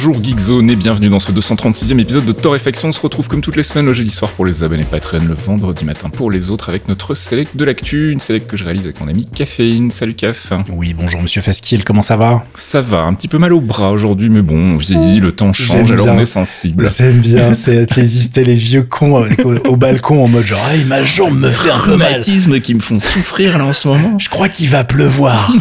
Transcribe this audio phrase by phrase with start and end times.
[0.00, 2.90] Bonjour Geekzone et bienvenue dans ce 236e épisode de Torréfaction.
[2.90, 5.34] On se retrouve comme toutes les semaines le jeudi soir pour les abonnés Patreon, le
[5.34, 8.84] vendredi matin pour les autres avec notre select de l'actu, une select que je réalise
[8.84, 9.90] avec mon ami Caféine.
[9.90, 10.52] Salut Caf.
[10.70, 12.44] Oui, bonjour Monsieur Fasquiel, comment ça va?
[12.54, 15.52] Ça va, un petit peu mal au bras aujourd'hui, mais bon, on vieillit, le temps
[15.52, 16.88] change, alors on est sensible.
[16.96, 19.26] J'aime bien, c'est résister les vieux cons
[19.64, 23.00] au, balcon en mode genre, hey, ma jambe me fait un traumatisme qui me font
[23.00, 24.16] souffrir là en ce moment.
[24.20, 25.52] Je crois qu'il va pleuvoir.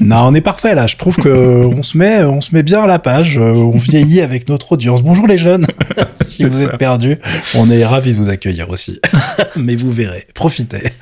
[0.00, 0.86] non, on est parfait là.
[0.86, 4.20] Je trouve que on se met, on se met bien à la page on vieillit
[4.20, 5.02] avec notre audience.
[5.02, 5.66] Bonjour les jeunes,
[6.20, 7.18] si vous êtes perdus,
[7.54, 9.00] on est ravis de vous accueillir aussi.
[9.56, 10.92] Mais vous verrez, profitez.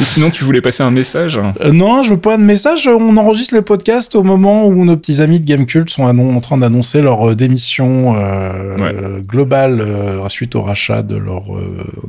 [0.00, 1.38] Et sinon, tu voulais passer un message?
[1.60, 2.88] Euh, Non, je veux pas de message.
[2.88, 6.58] On enregistre le podcast au moment où nos petits amis de Gamecult sont en train
[6.58, 9.84] d'annoncer leur euh, démission euh, globale
[10.28, 11.44] suite au rachat de leur,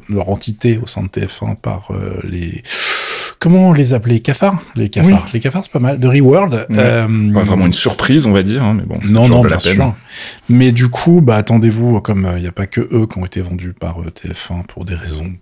[0.10, 1.90] leur entité au sein de TF1 par
[2.24, 2.64] les
[3.42, 7.66] comment on les appelait cafards les cafards les cafards c'est pas mal de Reworld vraiment
[7.66, 9.94] une surprise on va dire hein, mais bon non non bien sûr
[10.48, 13.42] mais du coup bah attendez-vous comme il n'y a pas que eux qui ont été
[13.42, 15.34] vendus par TF1 pour des raisons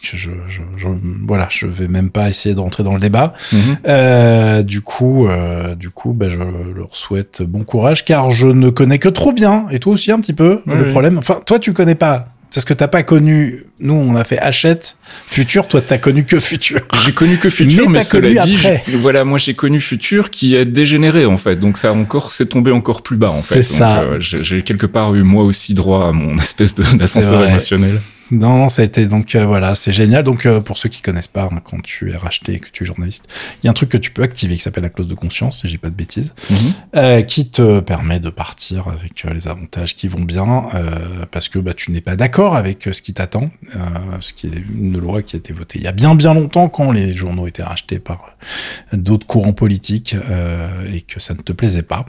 [0.00, 0.30] je, je,
[0.76, 0.88] je,
[1.26, 3.34] voilà, je vais même pas essayer de rentrer dans le débat.
[3.52, 3.58] Mhm.
[3.86, 8.70] Euh, du coup, euh, du coup, bah, je leur souhaite bon courage, car je ne
[8.70, 11.18] connais que trop bien, et toi aussi un petit peu, le problème.
[11.18, 12.28] Enfin, toi, tu connais pas.
[12.52, 14.96] Parce que t'as pas connu, nous on a fait Hachette,
[15.26, 16.80] Futur, toi t'as connu que Futur.
[17.04, 18.58] J'ai connu que Futur, mais, cela dit,
[18.94, 22.72] voilà, moi j'ai connu Futur qui est dégénéré en fait, donc ça encore, c'est tombé
[22.72, 23.62] encore plus bas en fait.
[23.62, 24.00] C'est ça.
[24.00, 28.00] Euh, j'ai quelque part eu moi aussi droit à mon espèce d'ascenseur émotionnel.
[28.30, 30.22] Non, ça a été donc euh, voilà, c'est génial.
[30.24, 32.82] Donc euh, pour ceux qui connaissent pas, hein, quand tu es racheté et que tu
[32.82, 33.26] es journaliste,
[33.62, 35.60] il y a un truc que tu peux activer qui s'appelle la clause de conscience,
[35.60, 36.56] si j'ai pas de bêtises, mhm.
[36.96, 40.66] euh, qui te permet de partir avec les avantages qui vont bien,
[41.30, 43.50] parce que bah, tu n'es pas d'accord avec ce qui t'attend,
[44.20, 46.68] ce qui est une loi qui a été votée il y a bien bien longtemps
[46.68, 48.36] quand les journaux étaient rachetés par
[48.92, 50.16] d'autres courants politiques
[50.92, 52.06] et que ça ne te plaisait pas.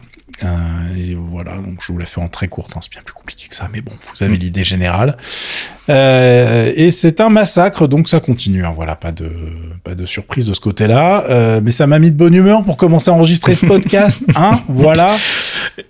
[0.98, 3.48] Et voilà, donc je vous la fais en très courte, hein, c'est bien plus compliqué
[3.48, 4.40] que ça, mais bon, vous avez mhm.
[4.40, 5.18] l'idée générale.
[5.90, 8.64] Euh, et c'est un massacre, donc ça continue.
[8.64, 9.32] Hein, voilà, pas de
[9.84, 11.26] pas de surprise de ce côté-là.
[11.30, 14.24] Euh, mais ça m'a mis de bonne humeur pour commencer à enregistrer ce podcast.
[14.36, 15.18] hein, voilà.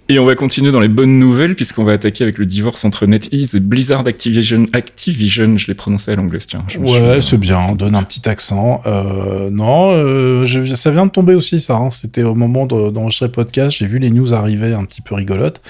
[0.08, 3.06] Et on va continuer dans les bonnes nouvelles puisqu'on va attaquer avec le divorce entre
[3.06, 4.66] NetEase et Blizzard Activision.
[4.74, 6.64] Activision, je l'ai prononcé à l'anglaise, tiens.
[6.78, 7.60] Ouais, c'est bien.
[7.70, 8.82] On donne un petit accent.
[8.86, 11.76] Euh, non, euh, je, ça vient de tomber aussi, ça.
[11.76, 11.90] Hein.
[11.90, 13.78] C'était au moment d'enregistrer le podcast.
[13.78, 15.62] J'ai vu les news arriver un petit peu rigolotes.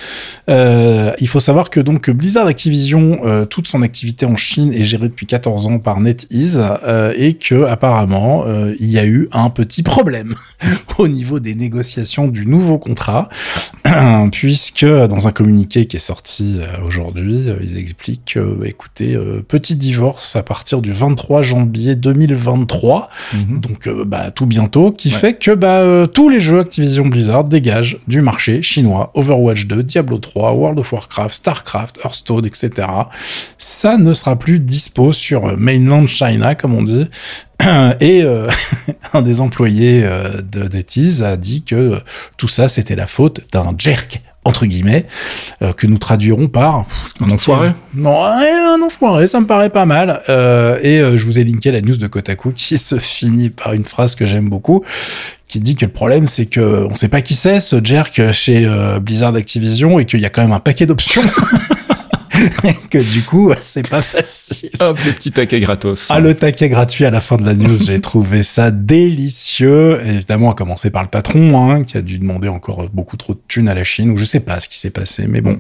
[0.50, 4.84] Euh, il faut savoir que donc Blizzard Activision, euh, toute son activité en Chine est
[4.84, 8.46] gérée depuis 14 ans par NetEase euh, et que apparemment
[8.79, 10.35] il y a eu un petit problème
[10.97, 13.29] au niveau des négociations du nouveau contrat
[14.31, 20.35] puisque dans un communiqué qui est sorti aujourd'hui ils expliquent que bah, écoutez petit divorce
[20.35, 23.59] à partir du 23 janvier 2023 mhm.
[23.59, 28.22] donc bah, tout bientôt qui fait que bah, tous les jeux Activision Blizzard dégagent du
[28.22, 32.88] marché chinois Overwatch 2 Diablo 3 World of Warcraft Starcraft Hearthstone etc
[33.58, 37.08] ça ne sera plus dispo sur mainland China, comme on dit.
[38.00, 38.50] Et euh,
[39.14, 42.00] un des employés euh, de NetEase a dit que
[42.38, 45.06] tout ça, c'était la faute d'un jerk entre guillemets,
[45.62, 46.86] euh, que nous traduirons par
[47.22, 47.72] un enfoiré.
[47.94, 50.22] Non, un enfoiré, ça me paraît pas mal.
[50.28, 54.16] et je vous ai linké la news de Kotaku qui se finit par une phrase
[54.16, 54.84] que j'aime beaucoup,
[55.50, 58.66] qui dit que le problème c'est que on sait pas qui c'est ce jerk chez
[59.02, 61.24] Blizzard Activision et qu'il y a quand même un paquet d'options.
[62.90, 64.72] que du coup, c'est pas facile.
[64.80, 66.08] Hop, le petit taquet gratos.
[66.09, 70.00] Ah, le taquet gratuit à la fin de la news, j'ai trouvé ça délicieux.
[70.06, 73.42] évidemment, à commencer par le patron, hein, qui a dû demander encore beaucoup trop de
[73.48, 75.58] thunes à la Chine, ou je sais pas ce qui s'est passé, mais bon.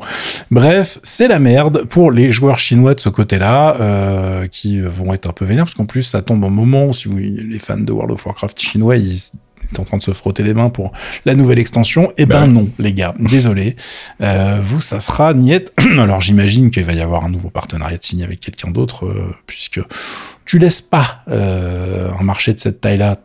[0.51, 5.29] Bref, c'est la merde pour les joueurs chinois de ce côté-là, euh, qui vont être
[5.29, 7.77] un peu vénères, parce qu'en plus, ça tombe au moment où, si vous, les fans
[7.77, 9.31] de World of Warcraft chinois, ils
[9.77, 10.91] en train de se frotter les mains pour
[11.25, 12.11] la nouvelle extension.
[12.17, 13.75] Eh ben, ben non, les gars, désolé.
[14.21, 15.71] Euh, vous, ça sera niette.
[15.99, 19.35] Alors j'imagine qu'il va y avoir un nouveau partenariat de signé avec quelqu'un d'autre, euh,
[19.45, 19.81] puisque
[20.45, 23.17] tu laisses pas euh, un marché de cette taille-là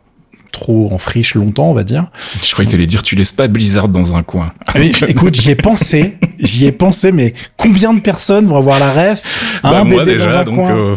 [0.51, 2.07] trop en friche longtemps, on va dire.
[2.43, 4.53] Je croyais que tu allais dire tu laisses pas Blizzard dans un coin.
[5.07, 9.23] écoute, j'y ai pensé, j'y ai pensé, mais combien de personnes vont avoir la ref
[9.63, 10.95] bah, moi déjà, donc euh,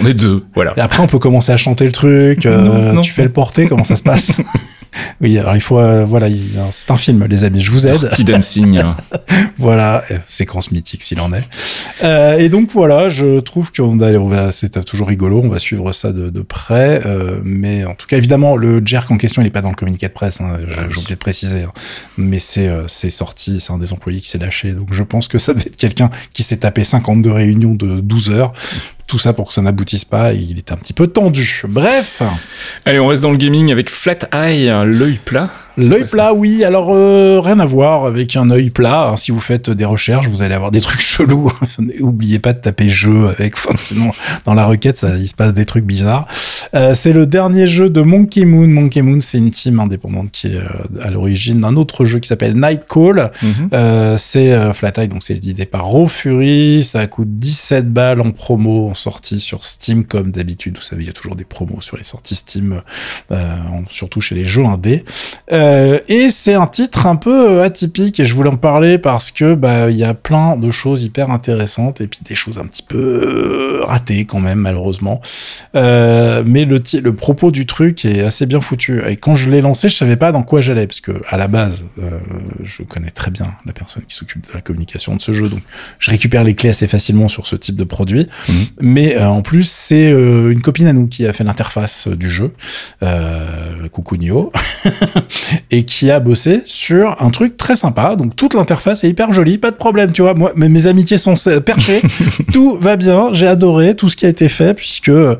[0.00, 0.72] on est deux, voilà.
[0.76, 2.46] Et après, on peut commencer à chanter le truc.
[2.46, 4.40] Euh, tu fais le porter, comment ça se passe?
[5.20, 7.98] Oui, alors il faut, euh, voilà, il- c'est un film, les amis, je vous aide.
[8.00, 8.80] Dirty Dancing.
[9.58, 11.42] Voilà, euh, séquence mythique s'il en est.
[12.04, 16.12] Euh, et donc voilà, je trouve qu'on va, c'est toujours rigolo, on va suivre ça
[16.12, 17.00] de, de près.
[17.06, 19.74] euh, mais en tout cas, évidemment, le jerk en question, il est pas dans le
[19.74, 20.40] communiqué de presse.
[20.40, 21.62] Hein, j'ai- j'ai oublié de préciser.
[21.62, 21.72] hein.
[22.18, 24.72] mais c'est euh, c'est sorti, c'est un des employés qui s'est lâché.
[24.72, 28.30] Donc je pense que ça devait être quelqu'un qui s'est tapé 52 réunions de 12
[28.30, 28.52] heures.
[29.06, 30.32] Tout ça pour que ça n'aboutisse pas.
[30.32, 31.62] il était un petit peu tendu.
[31.68, 32.22] Bref.
[32.84, 35.50] Allez, on reste dans le gaming avec Flat Eye, l'œil plat.
[35.76, 36.64] L'œil ça plat, oui.
[36.64, 39.14] Alors, euh, rien à voir avec un œil plat.
[39.16, 41.52] Si vous faites des recherches, vous allez avoir des trucs chelous.
[42.00, 43.54] Oubliez pas de taper jeu avec.
[43.66, 44.10] Enfin, sinon,
[44.44, 46.26] dans la requête, ça, il se passe des trucs bizarres.
[46.74, 48.66] Euh, c'est le dernier jeu de Monkey Moon.
[48.66, 52.28] Monkey Moon, c'est une team indépendante qui est euh, à l'origine d'un autre jeu qui
[52.28, 53.30] s'appelle Night Call.
[53.42, 53.68] Mhm.
[53.72, 56.84] Euh, c'est euh, Flat Eye, donc c'est édité par Raw Fury.
[56.84, 60.76] Ça coûte 17 balles en promo, en sortie sur Steam, comme d'habitude.
[60.76, 62.82] Vous savez, il y a toujours des promos sur les sorties Steam,
[63.32, 63.56] euh,
[63.88, 65.04] surtout chez les jeux indés.
[65.52, 65.65] Euh,
[66.08, 69.54] et c'est un titre un peu euh, atypique, et je voulais en parler parce que
[69.54, 72.82] bah il y a plein de choses hyper intéressantes et puis des choses un petit
[72.82, 75.20] peu euh, ratées quand même, malheureusement.
[75.74, 76.80] Euh, mais le,
[77.12, 79.02] propos du truc est assez bien foutu.
[79.06, 81.48] Et quand je l'ai lancé, je savais pas dans quoi j'allais, parce que à la
[81.48, 82.18] base, euh,
[82.62, 85.62] je connais très bien la personne qui s'occupe de la communication de ce jeu, donc
[85.98, 88.26] je récupère les clés assez facilement sur ce type de produit.
[88.48, 88.66] Mhm.
[88.80, 92.30] Mais euh, en plus, c'est euh, une copine à nous qui a fait l'interface du
[92.30, 92.52] jeu,
[93.02, 94.52] euh, coucou Nio,
[95.70, 98.16] et qui a bossé sur un truc très sympa.
[98.16, 100.34] Donc toute l'interface est hyper jolie, pas de problème, tu vois.
[100.34, 102.00] Moi, mes, mes amitiés sont perchées,
[102.52, 103.28] tout va bien.
[103.32, 105.36] J'ai adoré tout ce qui a été fait puisque euh,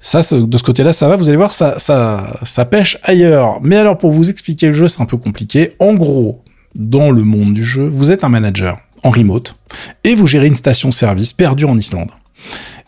[0.00, 1.16] ça, ça- de ce côté-là, ça va.
[1.16, 3.58] Vous allez voir, ça, ça, ça pêche ailleurs.
[3.62, 5.72] Mais alors, pour vous expliquer le jeu, c'est un peu compliqué.
[5.78, 6.42] En gros,
[6.74, 9.56] dans le monde du jeu, vous êtes un manager en remote
[10.04, 12.10] et vous gérez une station-service perdue en Islande.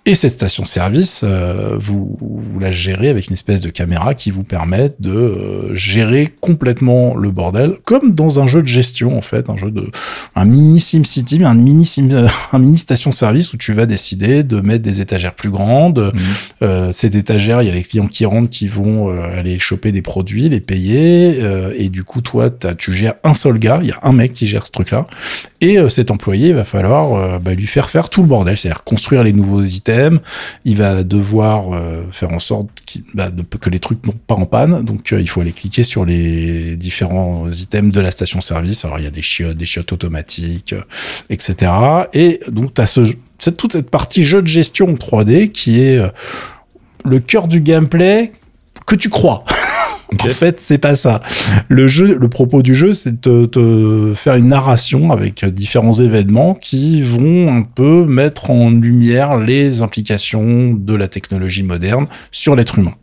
[0.09, 4.43] Et cette station-service, euh, vous, vous la gérez avec une espèce de caméra qui vous
[4.43, 9.51] permet de euh, gérer complètement le bordel, comme dans un jeu de gestion en fait,
[9.51, 9.91] un jeu de
[10.35, 14.45] un mini SimCity, mais un mini Sim, euh, un mini station-service où tu vas décider
[14.45, 15.99] de mettre des étagères plus grandes.
[16.15, 16.21] Mhm.
[16.63, 19.93] Euh, cette étagère, il y a les clients qui rentrent qui vont euh, aller choper
[19.93, 23.89] des produits, les payer, euh, et du coup toi, tu gères un seul gars, il
[23.89, 25.07] y a un mec qui gère ce truc-là,
[25.61, 28.57] et euh, cet employé, il va falloir euh, bah, lui faire faire tout le bordel,
[28.57, 30.21] c'est-à-dire construire les nouveaux items,
[30.65, 34.47] il va devoir euh, faire en sorte qu'il- bah, que les trucs n'ont pas en
[34.47, 38.99] panne, donc euh, il faut aller cliquer sur les différents items de la station-service, alors
[38.99, 40.83] il y a des chiottes, des chiottes automatiques, euh,
[41.31, 41.73] etc.
[42.15, 43.01] Et donc tu as ce,
[43.51, 46.01] toute cette partie jeu de gestion 3D qui est
[47.05, 48.33] le cœur du gameplay
[48.87, 49.45] que tu crois.
[50.21, 51.23] En fait, c'est pas ça.
[51.69, 56.55] Le jeu, le propos du jeu, c'est de te faire une narration avec différents événements
[56.55, 62.79] qui vont un peu mettre en lumière les implications de la technologie moderne sur l'être
[62.79, 62.95] humain.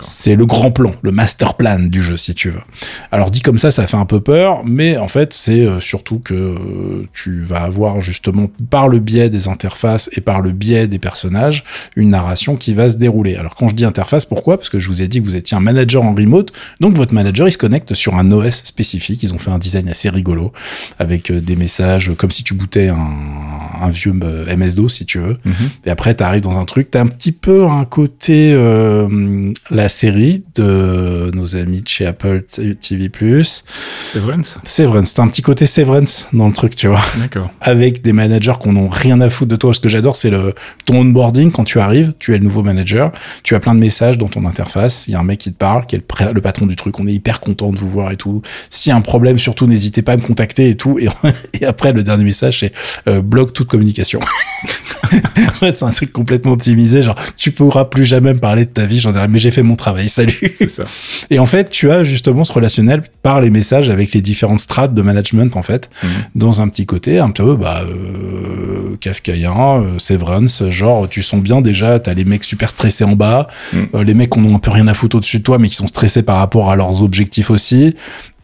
[0.00, 2.60] C'est le grand plan, le master plan du jeu, si tu veux.
[3.12, 6.18] Alors dit comme ça, ça fait un peu peur, mais en fait, c'est euh, surtout
[6.18, 10.88] que euh, tu vas avoir justement, par le biais des interfaces et par le biais
[10.88, 11.64] des personnages,
[11.96, 13.36] une narration qui va se dérouler.
[13.36, 14.56] Alors quand je dis interface, pourquoi?
[14.56, 17.14] Parce que je vous ai dit que vous étiez un manager en remote, donc votre
[17.14, 19.22] manager, il se connecte sur un OS spécifique.
[19.22, 20.52] Ils ont fait un design assez rigolo,
[20.98, 23.08] avec euh, des messages comme si tu bootais un,
[23.80, 25.38] un vieux MS-DOS, si tu veux.
[25.44, 25.54] Mhm.
[25.86, 29.49] Et après, tu arrives dans un truc, tu as un petit peu un côté euh,
[29.70, 32.42] la série de nos amis de chez Apple
[32.80, 33.10] TV+.
[34.04, 37.50] Severance Severance, t'as un petit côté Severance dans le truc, tu vois, D'accord.
[37.60, 39.74] avec des managers qu'on n'ont rien à foutre de toi.
[39.74, 40.54] Ce que j'adore, c'est le
[40.84, 43.12] ton onboarding quand tu arrives, tu es le nouveau manager,
[43.42, 45.56] tu as plein de messages dans ton interface, il y a un mec qui te
[45.56, 46.02] parle, qui est
[46.32, 48.42] le, patron du truc, on est hyper content de vous voir et tout.
[48.70, 50.98] S'il y a un problème, surtout n'hésitez pas à me contacter et tout.
[50.98, 51.08] Et,
[51.60, 52.72] et après, le dernier message, c'est
[53.08, 54.20] euh, bloque toute communication.
[55.12, 58.70] en fait, c'est un truc complètement optimisé, genre tu pourras plus jamais me parler de
[58.70, 60.54] ta vie, j'en ai j'ai fait mon travail, salut.
[60.68, 60.84] Ça.
[61.30, 64.94] Et en fait, tu as justement ce relationnel par les messages avec les différentes strates
[64.94, 66.08] de management, en fait, Mhm.
[66.36, 71.60] dans un petit côté un peu bah, euh, kafkaïen, euh, Severance, genre tu sens bien
[71.60, 73.86] déjà, t'as les mecs super stressés en bas, Mhm.
[73.94, 75.68] euh, les mecs qui en ont un peu rien à foutre au-dessus de toi, mais
[75.68, 77.94] qui sont stressés par rapport à leurs objectifs aussi.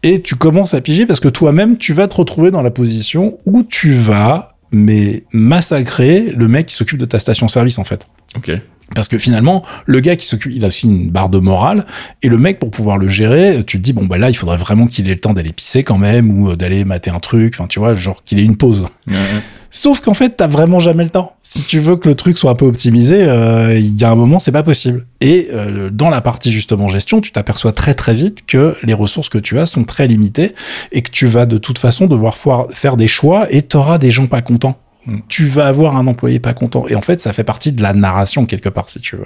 [0.03, 3.37] Et tu commences à piger parce que toi-même, tu vas te retrouver dans la position
[3.45, 8.07] où tu vas, mais massacrer le mec qui s'occupe de ta station-service, en fait.
[8.35, 8.51] Ok.
[8.95, 11.85] Parce que finalement, le gars qui s'occupe, il a aussi une barre de morale,
[12.23, 14.57] et le mec, pour pouvoir le gérer, tu te dis, bon, bah là, il faudrait
[14.57, 17.67] vraiment qu'il ait le temps d'aller pisser quand même, ou d'aller mater un truc, enfin,
[17.67, 18.81] tu vois, genre qu'il ait une pause.
[19.07, 19.41] Ouais, ouais.
[19.77, 21.35] Sauf qu'en fait, t'as vraiment jamais le temps.
[21.43, 24.15] Si tu veux que le truc soit un peu optimisé, euh, il y a un
[24.15, 25.05] moment, c'est pas possible.
[25.21, 29.29] Et euh, dans la partie justement gestion, tu t'aperçois très très vite que les ressources
[29.29, 30.55] que tu as sont très limitées
[30.91, 32.37] et que tu vas de toute façon devoir
[32.71, 34.79] faire des choix et t'auras des gens pas contents.
[35.07, 35.19] Mm.
[35.27, 36.87] tu vas avoir un employé pas content.
[36.87, 39.25] Et en fait, ça fait partie de la narration quelque part, si tu veux.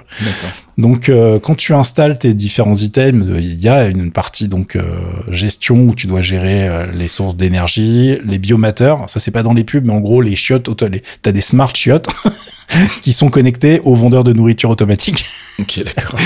[0.78, 4.84] Donc, euh, quand tu installes tes différents items, il y a une partie donc euh,
[5.30, 9.10] gestion où tu dois gérer euh, les sources d'énergie, les biomateurs.
[9.10, 10.70] Ça, c'est pas dans les pubs, mais en gros, les chiottes,
[11.22, 12.08] t'as des smart chiottes
[13.02, 15.26] qui sont connectés aux vendeurs de nourriture automatique.
[15.60, 16.20] Ok, d'accord.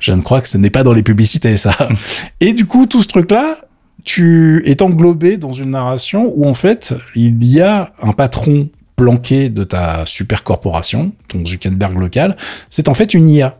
[0.00, 1.88] je ne crois que ce n'est pas dans les publicités, ça.
[2.40, 3.58] Et du coup, tout ce truc-là,
[4.04, 9.48] tu es englobé dans une narration où en fait il y a un patron planqué
[9.48, 12.36] de ta super corporation, ton Zuckerberg local,
[12.70, 13.58] c'est en fait une IA.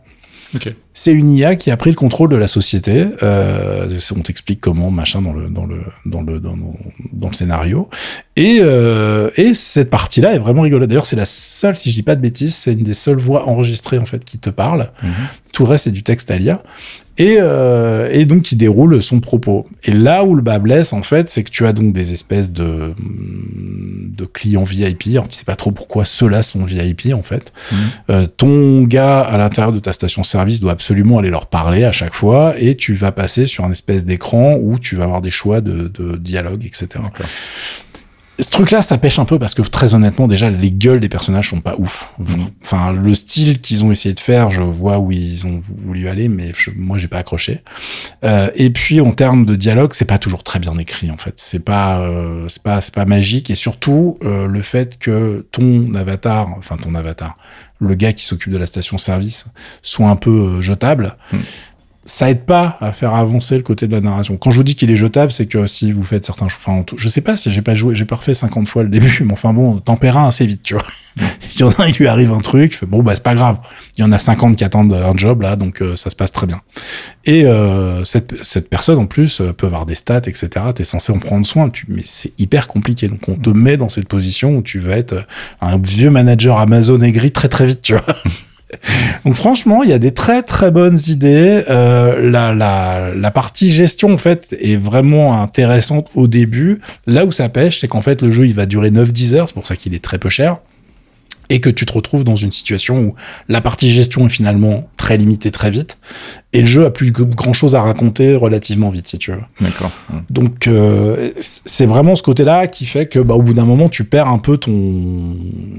[0.93, 3.07] C'est une IA qui a pris le contrôle de la société.
[3.23, 7.89] Euh, on t'explique comment, machin, dans le dans le dans le dans, le, scénario.
[8.37, 10.87] Et euh, et cette partie-là est vraiment rigolote.
[10.87, 13.47] D'ailleurs, c'est la seule, si je dis pas de bêtises, c'est une des seules voix
[13.47, 14.91] enregistrées en fait qui te parle.
[15.03, 15.11] Mhm.
[15.55, 16.59] Tout le reste c'est du texte à lire
[17.17, 19.67] et, euh, et donc qui déroule son propos.
[19.85, 22.51] Et là où le bas blesse, en fait, c'est que tu as donc des espèces
[22.51, 25.07] de, de clients VIP.
[25.11, 27.53] Alors, tu sais pas trop pourquoi ceux-là sont VIP, en fait.
[27.71, 27.75] Mmh.
[28.09, 32.13] Euh, ton gars à l'intérieur de ta station-service doit absolument aller leur parler à chaque
[32.13, 35.61] fois, et tu vas passer sur un espèce d'écran où tu vas avoir des choix
[35.61, 36.99] de, de dialogue, etc
[38.39, 41.49] ce truc-là, ça pêche un peu parce que très honnêtement, déjà, les gueules des personnages
[41.49, 42.09] sont pas ouf.
[42.63, 46.27] Enfin, le style qu'ils ont essayé de faire, je vois où ils ont voulu aller,
[46.27, 47.61] mais moi, j'ai pas accroché.
[48.23, 51.35] Euh, et puis, en termes de dialogue, c'est pas toujours très bien écrit, en fait.
[51.37, 53.49] C'est pas, euh, c'est pas, c'est pas magique.
[53.49, 57.37] Et surtout, euh, le fait que ton avatar, enfin ton avatar,
[57.79, 59.45] le gars qui s'occupe de la station-service,
[59.81, 61.15] soit un peu euh, jetable.
[61.31, 61.37] Mm
[62.05, 64.37] ça aide pas à faire avancer le côté de la narration.
[64.37, 67.09] Quand je vous dis qu'il est jetable, c'est que si vous faites certains, enfin, je
[67.09, 69.53] sais pas si j'ai pas joué, j'ai pas refait 50 fois le début, mais enfin
[69.53, 70.85] bon, tempéra assez vite, tu vois.
[71.55, 73.23] il y en a un, il lui arrive un truc, je fais bon, bah, c'est
[73.23, 73.57] pas grave.
[73.97, 76.31] Il y en a 50 qui attendent un job, là, donc euh, ça se passe
[76.31, 76.61] très bien.
[77.25, 80.49] Et euh, cette, cette personne, en plus, euh, peut avoir des stats, etc.
[80.75, 83.07] T'es censé en prendre soin, tu, mais c'est hyper compliqué.
[83.07, 85.25] Donc on te met dans cette position où tu vas être
[85.59, 88.05] un vieux manager Amazon aigri très très vite, tu vois.
[89.25, 91.63] Donc franchement, il y a des très très bonnes idées.
[91.69, 96.81] Euh, la, la, la partie gestion en fait est vraiment intéressante au début.
[97.07, 99.55] Là où ça pêche, c'est qu'en fait le jeu il va durer 9-10 heures, c'est
[99.55, 100.57] pour ça qu'il est très peu cher
[101.49, 103.15] et que tu te retrouves dans une situation où
[103.47, 105.99] la partie gestion est finalement très limitée très vite
[106.51, 109.41] et le jeu a plus grand chose à raconter relativement vite si tu veux.
[109.61, 109.91] D'accord.
[110.31, 114.03] Donc euh, c'est vraiment ce côté-là qui fait que bah, au bout d'un moment tu
[114.03, 115.35] perds un peu ton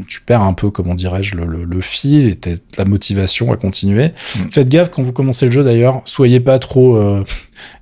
[0.07, 2.39] tu perds un peu comment dirais-je le, le, fil et
[2.79, 4.13] la motivation à continuer.
[4.37, 4.41] Mm.
[4.53, 7.25] Faites gaffe quand vous commencez le jeu d'ailleurs, soyez pas trop euh,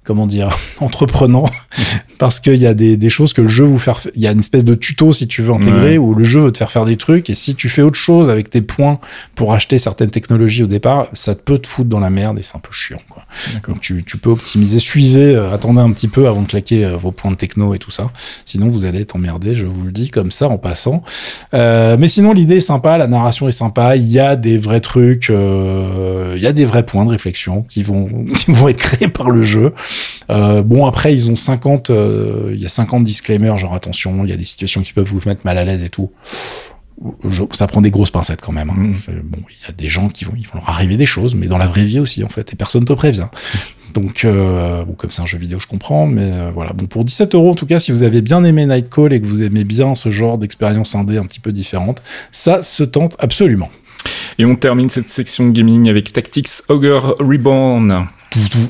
[0.05, 1.47] comment dire, entreprenant,
[2.19, 4.33] parce qu'il y a des, des, choses que le jeu vous faire, il y a
[4.33, 6.85] une espèce de tuto si tu veux intégrer, où le jeu veut te faire faire
[6.85, 8.99] des trucs, et si tu fais autre chose avec tes points
[9.35, 12.57] pour acheter certaines technologies au départ, ça peut te foutre dans la merde et c'est
[12.57, 13.25] un peu chiant, quoi.
[13.67, 16.97] Donc tu, tu, peux optimiser, suivez, euh, attendez un petit peu avant de claquer euh,
[16.97, 18.11] vos points de techno et tout ça,
[18.45, 21.03] sinon vous allez être emmerdé, je vous le dis comme ça en passant.
[21.55, 24.81] Euh, mais sinon l'idée est sympa, la narration est sympa, il y a des vrais
[24.81, 29.09] trucs, il y a des vrais points de réflexion qui vont, qui vont être créés
[29.09, 29.73] par le jeu.
[30.31, 34.31] Euh, bon, après, ils ont 50, euh, il y a 50 disclaimers, genre attention, il
[34.31, 36.11] y a des situations qui peuvent vous mettre mal à l'aise et tout.
[37.53, 38.71] ça prend des grosses pincettes quand même.
[38.71, 38.77] Hein.
[38.77, 39.21] Mmh.
[39.25, 41.47] Bon, il y a des gens qui vont, ils vont leur arriver des choses, mais
[41.47, 43.29] dans la vraie vie aussi, en fait, et personne te prévient.
[43.95, 46.73] Donc, euh, bon, comme c'est un jeu vidéo, je comprends, mais euh, voilà.
[46.73, 49.27] Bon, pour 17 euros, en tout cas, si vous avez bien aimé Nightcall et que
[49.27, 53.71] vous aimez bien ce genre d'expérience indé un petit peu différente, ça se tente absolument.
[54.39, 58.07] Et on termine cette section gaming avec Tactics Ogre Reborn.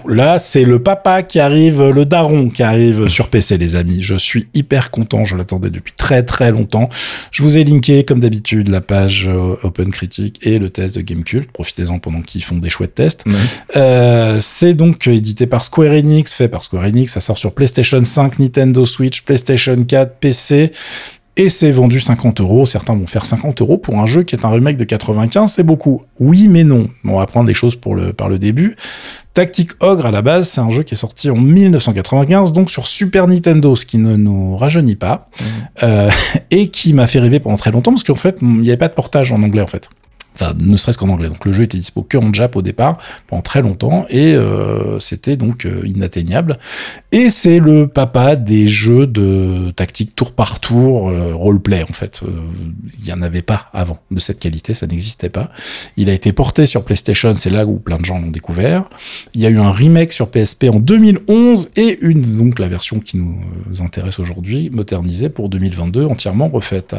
[0.06, 4.02] Là, c'est le papa qui arrive, le daron qui arrive sur PC, les amis.
[4.02, 5.24] Je suis hyper content.
[5.24, 6.88] Je l'attendais depuis très très longtemps.
[7.30, 11.02] Je vous ai linké, comme d'habitude, la page euh, Open Critique et le test de
[11.02, 11.50] Gamecult.
[11.52, 13.24] Profitez-en pendant qu'ils font des chouettes tests.
[13.76, 17.12] Euh, c'est donc édité par Square Enix, fait par Square Enix.
[17.12, 20.72] Ça sort sur PlayStation 5, Nintendo Switch, PlayStation 4, PC.
[21.36, 22.64] Et c'est vendu 50 euros.
[22.64, 25.52] Certains vont faire 50 euros pour un jeu qui est un remake de 95.
[25.52, 26.02] C'est beaucoup.
[26.20, 26.88] Oui, mais non.
[27.04, 28.76] On va prendre les choses pour le, par le début.
[29.34, 32.86] Tactic Ogre, à la base, c'est un jeu qui est sorti en 1995, donc sur
[32.86, 35.44] Super Nintendo, ce qui ne nous rajeunit pas, mmh.
[35.82, 36.10] euh,
[36.52, 38.86] et qui m'a fait rêver pendant très longtemps, parce qu'en fait, il n'y avait pas
[38.86, 39.90] de portage en anglais, en fait.
[40.34, 41.28] Enfin, ne serait-ce qu'en anglais.
[41.28, 42.98] Donc le jeu était dispo que en Jap au départ,
[43.28, 46.58] pendant très longtemps, et euh, c'était donc euh, inatteignable.
[47.12, 52.22] Et c'est le papa des jeux de tactique tour par tour, euh, roleplay en fait.
[52.98, 55.50] Il y en avait pas avant de cette qualité, ça n'existait pas.
[55.96, 58.90] Il a été porté sur PlayStation, c'est là où plein de gens l'ont découvert.
[59.34, 62.98] Il y a eu un remake sur PSP en 2011 et une donc la version
[62.98, 63.36] qui nous
[63.80, 66.96] intéresse aujourd'hui, modernisée pour 2022, entièrement refaite.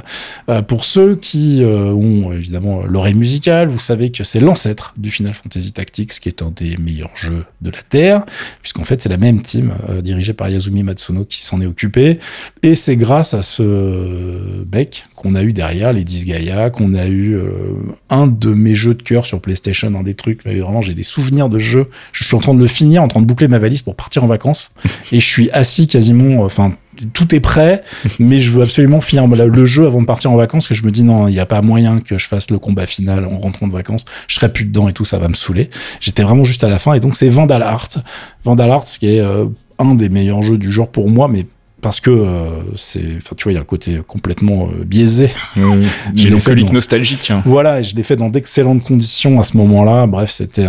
[0.67, 3.15] pour ceux qui ont évidemment l'oreille
[3.67, 7.45] vous savez que c'est l'ancêtre du Final Fantasy Tactics, qui est un des meilleurs jeux
[7.61, 8.23] de la Terre,
[8.61, 12.19] puisqu'en fait c'est la même team euh, dirigée par Yasumi Matsuno qui s'en est occupé,
[12.61, 17.35] et c'est grâce à ce bec qu'on a eu derrière les Disgaea, qu'on a eu
[17.35, 17.49] euh,
[18.09, 21.03] un de mes jeux de cœur sur PlayStation, un des trucs, mais vraiment j'ai des
[21.03, 23.59] souvenirs de jeux, je suis en train de le finir, en train de boucler ma
[23.59, 24.71] valise pour partir en vacances,
[25.11, 26.73] et je suis assis quasiment, enfin
[27.13, 27.83] tout est prêt,
[28.19, 30.91] mais je veux absolument finir le jeu avant de partir en vacances, que je me
[30.91, 33.67] dis non, il n'y a pas moyen que je fasse le combat final en rentrant
[33.67, 35.69] de vacances, je serai plus dedans et tout, ça va me saouler.
[35.99, 37.89] J'étais vraiment juste à la fin, et donc c'est Vandal Art.
[38.43, 39.45] Vandal Art, qui est euh,
[39.79, 41.45] un des meilleurs jeux du genre pour moi, mais
[41.81, 45.29] parce que euh, c'est, enfin, tu vois, il y a un côté complètement euh, biaisé.
[46.15, 47.29] J'ai une nostalgique.
[47.29, 47.43] Hein.
[47.45, 50.07] Voilà, et je l'ai fait dans d'excellentes conditions à ce moment-là.
[50.07, 50.65] Bref, c'était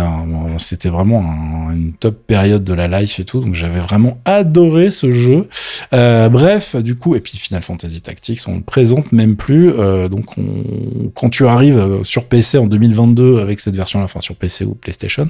[0.59, 3.39] c'était vraiment une top période de la life et tout.
[3.39, 5.47] Donc j'avais vraiment adoré ce jeu.
[5.93, 9.71] Euh, bref, du coup, et puis Final Fantasy Tactics, on le présente même plus.
[10.09, 14.65] donc on, quand tu arrives sur PC en 2022 avec cette version-là, enfin sur PC
[14.65, 15.29] ou PlayStation,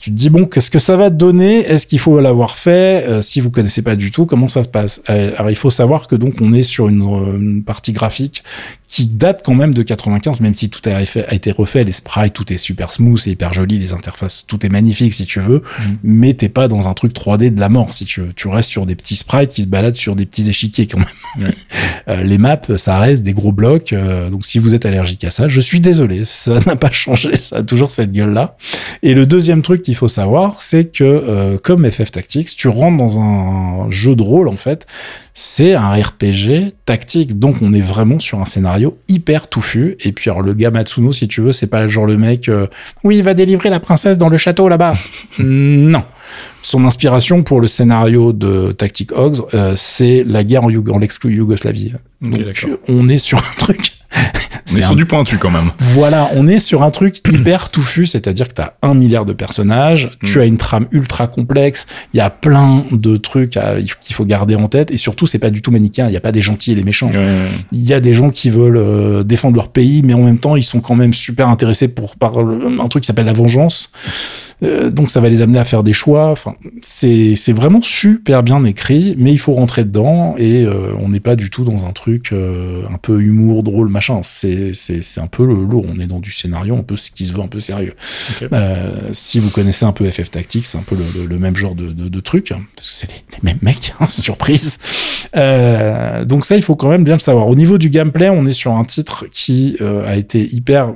[0.00, 1.60] tu te dis bon, qu'est-ce que ça va donner?
[1.60, 3.22] Est-ce qu'il faut l'avoir fait?
[3.22, 5.02] Si vous connaissez pas du tout, comment ça se passe?
[5.10, 8.42] Euh, alors il faut savoir que donc on est sur une, une, partie graphique
[8.88, 12.32] qui date quand même de 95, même si tout a, a, été refait, les sprites,
[12.32, 15.58] tout est super smooth, c'est hyper joli, les interfaces, tout est magnifique si tu veux,
[15.58, 15.82] mm.
[16.02, 18.32] mais t'es pas dans un truc 3D de la mort si tu veux.
[18.34, 21.52] Tu restes sur des petits sprites qui se baladent sur des petits échiquiers quand même.
[22.08, 25.30] euh, les maps, ça reste des gros blocs, euh, donc si vous êtes allergique à
[25.30, 28.56] ça, je suis désolé, ça n'a pas changé, ça a toujours cette gueule-là.
[29.02, 32.96] Et le deuxième truc qu'il faut savoir, c'est que euh, comme FF Tactics, tu rentres
[32.96, 34.86] dans un jeu de rôle en fait,
[35.34, 38.77] c'est un RPG tactique, donc on est vraiment sur un scénario
[39.08, 39.96] hyper touffu.
[40.00, 42.66] Et puis alors le gars Matsuno, si tu veux, c'est pas genre le mec, euh,
[43.04, 44.92] oui, il va délivrer la princesse dans le château là-bas.
[45.38, 46.04] non.
[46.62, 50.98] Son inspiration pour le scénario de Tactic Hogs, euh, c'est la guerre en, Youg en
[50.98, 51.94] l'ex-Yougoslavie.
[52.20, 53.97] donc on est sur un truc
[54.72, 55.70] on est sur du pointu quand même.
[55.78, 59.32] Voilà, on est sur un truc hyper touffu, c'est-à-dire que tu as un milliard de
[59.32, 60.40] personnages, tu mm.
[60.40, 63.58] as une trame ultra complexe, il y a plein de trucs
[64.00, 66.20] qu'il faut garder en tête, et surtout, c'est pas du tout manichéen, il n'y a
[66.20, 67.10] pas des gentils et des méchants.
[67.72, 70.56] Il y a des gens qui veulent euh, défendre leur pays, mais en même temps,
[70.56, 73.90] ils sont quand même super intéressés pour par un truc qui s'appelle la vengeance.
[74.62, 76.30] Euh, donc ça va les amener à faire des choix.
[76.30, 81.08] Enfin, c'est c'est vraiment super bien écrit, mais il faut rentrer dedans et euh, on
[81.08, 84.20] n'est pas du tout dans un truc euh, un peu humour drôle machin.
[84.22, 85.84] C'est c'est c'est un peu lourd.
[85.88, 87.94] On est dans du scénario un peu ce qui se veut un peu sérieux.
[89.12, 91.88] si vous connaissez un peu FF Tactics, c'est un peu le, le, même genre de,
[91.88, 93.94] de, de truc parce que c'est les, les, mêmes mecs.
[94.00, 94.78] Hein, surprise.
[95.34, 97.48] donc ça, il faut quand même bien le savoir.
[97.48, 100.94] Au niveau du gameplay, on est sur un titre qui a été hyper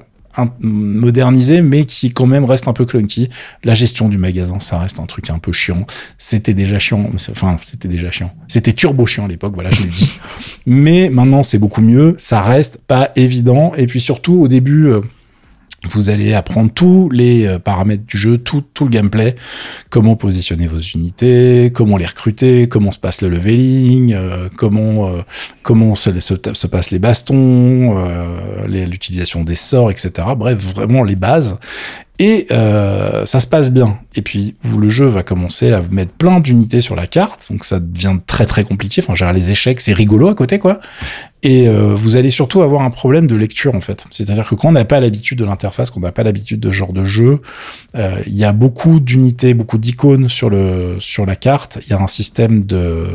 [0.60, 3.28] modernisé, mais qui quand même reste un peu clunky.
[3.64, 5.86] La gestion du magasin, ça reste un truc un peu chiant.
[6.18, 8.32] C'était déjà chiant, enfin, c'était déjà chiant.
[8.48, 10.20] C'était turbo chiant à l'époque, voilà, je le dis.
[10.66, 12.16] mais maintenant, c'est beaucoup mieux.
[12.18, 13.72] Ça reste pas évident.
[13.74, 15.00] Et puis surtout, au début, euh,
[15.88, 19.34] vous allez apprendre tous les euh, paramètres du jeu, tout, tout le gameplay,
[19.90, 25.22] comment positionner vos unités, comment les recruter, comment se passe le leveling, euh, comment euh,
[25.62, 28.04] comment se, se, se, passent les bastons,
[28.66, 30.10] l'utilisation des sorts, etc.
[30.36, 31.58] Bref, vraiment les bases.
[32.18, 33.98] Et euh, ça se passe bien.
[34.14, 37.64] Et puis, vous, le jeu va commencer à mettre plein d'unités sur la carte, donc
[37.64, 39.02] ça devient très très compliqué.
[39.02, 40.80] Enfin, gérer les échecs, c'est rigolo à côté, quoi.
[41.44, 44.04] Et euh, vous allez surtout avoir un problème de lecture, en fait.
[44.10, 46.76] C'est-à-dire que quand on n'a pas l'habitude de l'interface, qu'on n'a pas l'habitude de ce
[46.76, 47.40] genre de jeu,
[47.96, 51.78] euh, il y a beaucoup d'unités, beaucoup d'icônes sur le sur la carte.
[51.84, 53.06] Il y a un système de,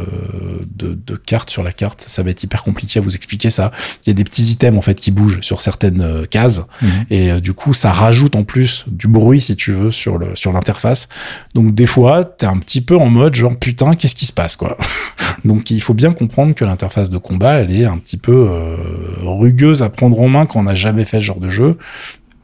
[0.75, 2.03] de, de cartes sur la carte.
[2.07, 3.71] Ça va être hyper compliqué à vous expliquer ça.
[4.05, 6.87] Il y a des petits items en fait qui bougent sur certaines euh, cases, mmh.
[7.11, 10.51] et du coup, ça rajoute en plus du bruit, si tu veux, sur le sur
[10.51, 11.07] l'interface.
[11.53, 14.55] Donc des fois, t'es un petit peu en mode genre putain, qu'est-ce qui se passe
[14.55, 14.77] quoi?
[15.45, 18.75] Donc il faut bien comprendre que l'interface de combat, elle est un petit peu euh,
[19.21, 21.77] rugueuse à prendre en main quand on n'a jamais fait ce genre de jeu.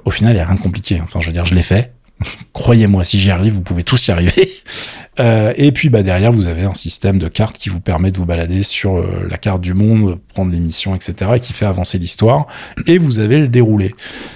[0.05, 0.99] Au final, il y a rien de compliqué.
[1.01, 1.93] Enfin, je veux dire, je l'ai fait.
[2.53, 4.51] Croyez-moi, si j'y arrive, vous pouvez tous y arriver.
[5.19, 8.17] Euh, et puis bah, derrière, vous avez un système de cartes qui vous permet de
[8.17, 11.65] vous balader sur euh, la carte du monde, prendre les missions, etc., et qui fait
[11.65, 12.47] avancer l'histoire.
[12.87, 13.93] Et vous avez le déroulé.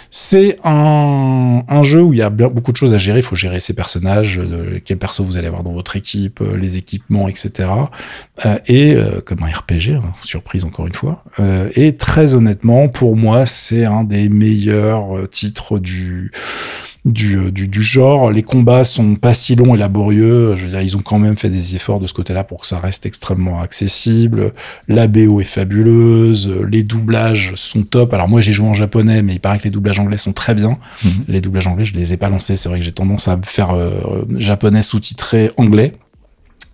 [0.09, 3.19] C'est un, un, jeu où il y a beaucoup de choses à gérer.
[3.19, 6.57] Il faut gérer ses personnages, de quel perso vous allez avoir dans votre équipe, euh,
[6.57, 7.69] les équipements, etc.
[8.45, 11.23] Euh, et euh, comme un RPG, hein, surprise encore une fois.
[11.75, 16.31] et très honnêtement, pour moi, c'est un des meilleurs titres du
[17.07, 18.31] du, du, du, genre.
[18.31, 20.55] Les combats sont pas si longs et laborieux.
[20.55, 22.67] Je veux dire, ils ont quand même fait des efforts de ce côté-là pour que
[22.67, 24.53] ça reste extrêmement accessible.
[24.87, 26.53] La BO est fabuleuse.
[26.69, 28.13] Les doublages sont top.
[28.13, 30.53] Alors moi, j'ai joué en japonais, mais il paraît que les doublages anglais sont très
[30.53, 30.77] bien.
[31.03, 31.11] Mhm.
[31.27, 32.57] Les doublages anglais, je les ai pas lancés.
[32.57, 35.93] C'est vrai que j'ai tendance à faire euh, japonais sous-titré anglais.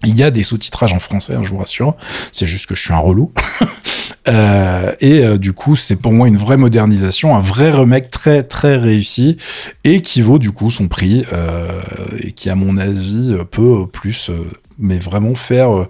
[0.05, 1.95] Il y a des sous-titrages en français, hein, je vous rassure.
[2.31, 3.31] C'est juste que je suis un relou.
[4.27, 8.43] euh, et euh, du coup, c'est pour moi une vraie modernisation, un vrai remake très
[8.43, 9.37] très réussi
[9.83, 11.81] et qui vaut du coup son prix euh,
[12.19, 14.29] et qui, à mon avis, peut plus,
[14.79, 15.88] mais vraiment faire euh,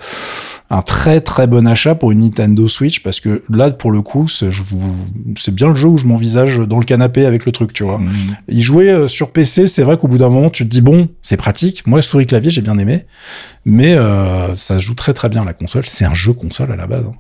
[0.70, 4.28] un très très bon achat pour une Nintendo Switch parce que là, pour le coup,
[4.28, 4.96] c'est je vous-
[5.38, 7.98] c'est bien le jeu où je m'envisage dans le canapé avec le truc, tu vois.
[8.00, 8.12] Mm.
[8.50, 11.10] Y jouer euh, sur PC, c'est vrai qu'au bout d'un moment, tu te dis bon,
[11.22, 11.86] c'est pratique.
[11.86, 13.06] Moi, souris clavier, j'ai bien aimé,
[13.66, 15.86] mais euh, ça se joue très très bien la console.
[15.86, 17.14] C'est un jeu console à la base, hein.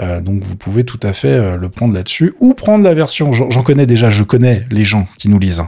[0.00, 3.32] Euh, donc vous pouvez tout à fait le prendre là-dessus ou prendre la version.
[3.32, 5.62] J'en j'en connais déjà, je connais les gens qui nous lisent.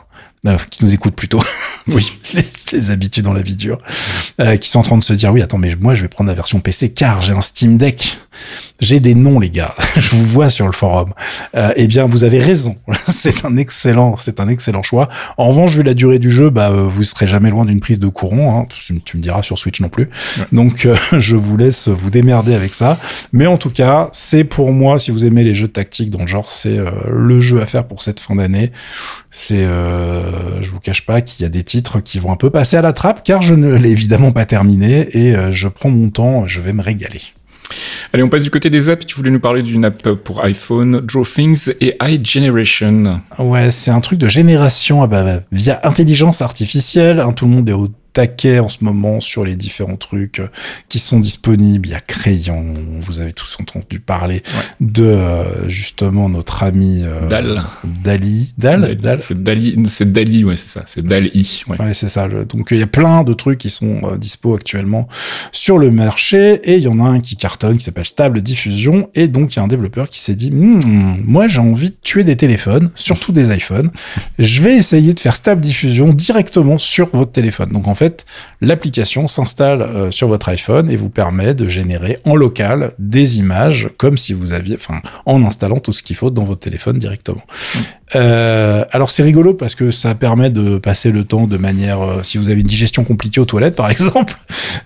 [0.47, 1.41] Euh, qui nous écoutent plutôt,
[1.89, 2.07] Oui.
[2.35, 3.81] les, les habitudes dans la vie dure,
[4.41, 6.29] euh, qui sont en train de se dire oui attends mais moi je vais prendre
[6.29, 8.19] la version PC car j'ai un Steam Deck,
[8.81, 11.13] j'ai des noms les gars, je vous vois sur le forum.
[11.57, 12.77] Euh, eh bien, vous avez raison.
[13.09, 15.09] c'est un excellent, c'est un excellent choix.
[15.37, 18.09] En revanche, vu la durée du jeu, bah, vous serez jamais loin d'une prise de
[18.09, 18.61] courant.
[18.61, 18.67] Hein.
[18.69, 20.09] Tu, tu me diras sur Switch non plus.
[20.39, 20.45] Ouais.
[20.53, 22.99] Donc, euh, je vous laisse vous démerder avec ça.
[23.33, 26.21] Mais en tout cas, c'est pour moi, si vous aimez les jeux de tactique dans
[26.21, 28.73] le genre, c'est euh, le jeu à faire pour cette fin d'année.
[29.31, 32.51] C'est, euh, je vous cache pas qu'il y a des titres qui vont un peu
[32.51, 35.91] passer à la trappe, car je ne l'ai évidemment pas terminé et euh, je prends
[35.91, 36.47] mon temps.
[36.47, 37.21] Je vais me régaler.
[38.13, 39.05] Allez, on passe du côté des apps.
[39.07, 43.21] Tu voulais nous parler d'une app pour iPhone, Draw Things et iGeneration.
[43.39, 47.21] Ouais, c'est un truc de génération ah bah, via intelligence artificielle.
[47.21, 50.49] hein, tout le monde est au taquet en ce moment sur les différents trucs euh,
[50.89, 51.89] qui sont disponibles.
[51.89, 54.43] Il y a Crayon, vous avez tous entendu parler
[54.81, 57.63] de euh, justement notre ami euh, Dal.
[57.85, 58.53] Dali.
[58.59, 59.21] Dal, Dal.
[59.21, 60.83] C'est Dali, c'est Dali, ouais, c'est ça.
[60.87, 61.81] C'est Dali, ouais.
[61.81, 62.27] Ouais, c'est ça.
[62.27, 65.07] Donc il y a plein de trucs qui sont euh, dispo actuellement
[65.53, 69.11] sur le marché et il y en a un qui cartonne qui s'appelle Stable Diffusion
[69.15, 71.97] et donc il y a un développeur qui s'est dit Hmm, moi j'ai envie de
[72.03, 73.93] tuer des téléphones, surtout des iPhones.
[74.41, 77.71] Je vais essayer de faire Stable Diffusion directement sur votre téléphone.
[77.71, 78.08] Donc en fait,
[78.61, 83.91] l'application s'installe euh, sur votre iPhone et vous permet de générer en local des images
[83.99, 87.43] comme si vous aviez, enfin, en installant tout ce qu'il faut dans votre téléphone directement.
[88.17, 92.23] Euh, alors c'est rigolo parce que ça permet de passer le temps de manière, euh,
[92.23, 94.37] si vous avez une digestion compliquée aux toilettes par exemple,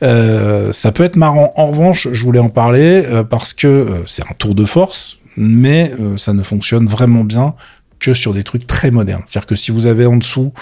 [0.00, 1.52] ça peut être marrant.
[1.56, 6.32] En revanche, je voulais en parler parce que c'est un tour de force, mais ça
[6.32, 7.54] ne fonctionne vraiment bien
[8.02, 9.22] que sur des trucs très modernes.
[9.26, 10.52] C'est-à-dire que si vous avez en dessous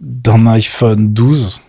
[0.00, 1.60] d'un iPhone 12,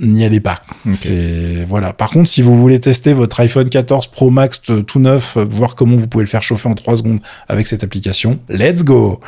[0.00, 0.62] n'y allez pas.
[0.92, 1.92] C'est voilà.
[1.92, 5.44] Par contre, si vous voulez tester votre iPhone 14 Pro Max euh, tout neuf, euh,
[5.48, 9.20] voir comment vous pouvez le faire chauffer en 3 secondes avec cette application, let's go.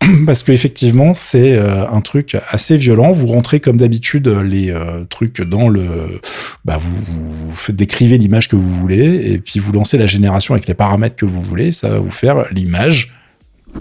[0.26, 3.12] Parce que effectivement, c'est euh, un truc assez violent.
[3.12, 6.20] Vous rentrez comme d'habitude les euh, trucs dans le,
[6.64, 10.54] bah vous, vous, vous décrivez l'image que vous voulez et puis vous lancez la génération
[10.54, 11.70] avec les paramètres que vous voulez.
[11.72, 13.14] Ça va vous faire l'image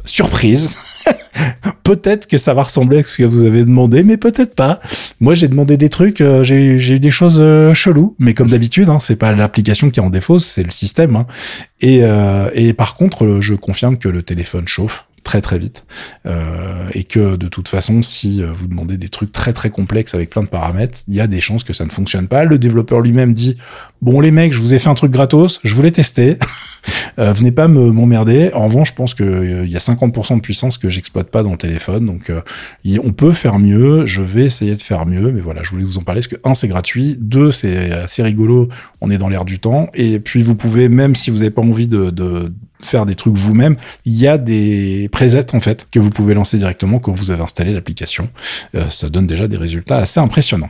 [0.04, 0.78] surprise.
[1.96, 4.80] peut-être que ça va ressembler à ce que vous avez demandé, mais peut-être pas.
[5.20, 7.74] Moi, j'ai demandé des trucs, euh, j'ai eu- des choses euh,
[8.20, 11.16] mais comme d'habitude, hein, c'est pas l'application qui est en défaut, c'est le système.
[11.16, 11.26] hein.
[11.82, 15.86] Et, euh, par contre, euh, je confirme que le téléphone chauffe très très vite.
[16.26, 20.16] Euh, et que de toute façon si euh, vous demandez des trucs très très complexes
[20.16, 22.46] avec plein de paramètres il y a des chances que ça ne fonctionne pas.
[22.46, 23.56] Le développeur lui-même dit
[24.02, 26.40] bon les mecs je vous ai fait un truc gratos je voulais tester.
[27.20, 30.38] Euh, venez pas me m'emmerder en revanche je pense que euh, il y a 50%
[30.38, 32.06] de puissance que j'exploite pas dans le téléphone.
[32.06, 32.32] Donc
[33.04, 34.06] on peut faire mieux.
[34.06, 35.30] Je vais essayer de faire mieux.
[35.34, 37.18] Mais voilà je voulais vous en parler parce que un c'est gratuit.
[37.20, 38.70] Deux c'est assez rigolo.
[39.02, 39.90] On est dans l'air du temps.
[39.94, 43.36] Et puis vous pouvez même si vous n'avez pas envie de, de faire des trucs
[43.36, 47.32] vous-même, il y a des presets en fait que vous pouvez lancer directement quand vous
[47.32, 48.30] avez installé l'application.
[48.76, 50.70] Euh, ça donne déjà des résultats assez impressionnants.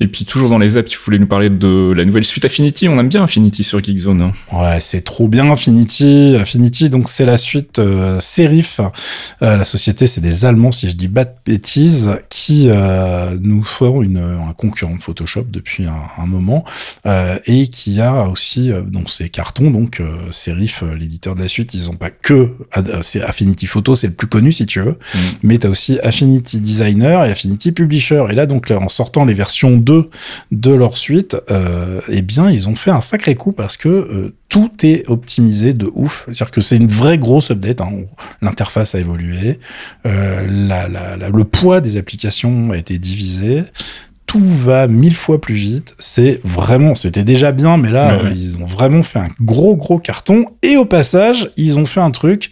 [0.00, 2.88] Et puis, toujours dans les apps, tu voulais nous parler de la nouvelle suite Affinity.
[2.88, 4.22] On aime bien Affinity sur Geekzone.
[4.22, 4.32] hein.
[4.52, 6.36] Ouais, c'est trop bien Affinity.
[6.40, 8.80] Affinity, donc c'est la suite euh, Serif.
[9.42, 13.62] Euh, la société, c'est des Allemands, si je dis pas de bêtises, qui euh, nous
[13.62, 16.64] font une, un concurrent de Photoshop depuis un, un moment
[17.46, 19.70] et qui a aussi donc ces cartons.
[19.70, 22.52] Donc Serif, l'éditeur de la suite, ils ont pas que
[23.02, 25.18] c'est Affinity Photo, c'est le plus connu si tu veux, Mm.
[25.42, 28.24] mais t'as aussi Affinity Designer et Affinity Publisher.
[28.30, 30.10] Et là, donc, là, en sortant les versions 2
[30.52, 34.34] de leur suite, euh, eh bien, ils ont fait un sacré coup parce que euh,
[34.48, 36.24] tout est optimisé de ouf.
[36.26, 37.80] C'est-à-dire que c'est une vraie grosse update.
[37.80, 37.92] hein.
[38.42, 39.58] L'interface a évolué,
[40.06, 43.64] euh, le poids des applications a été divisé.
[44.28, 45.96] Tout va mille fois plus vite.
[45.98, 49.74] C'est vraiment, c'était déjà bien, mais là, Ouais, euh, ils ont vraiment fait un gros,
[49.74, 50.44] gros carton.
[50.62, 52.50] Et au passage, ils ont fait un truc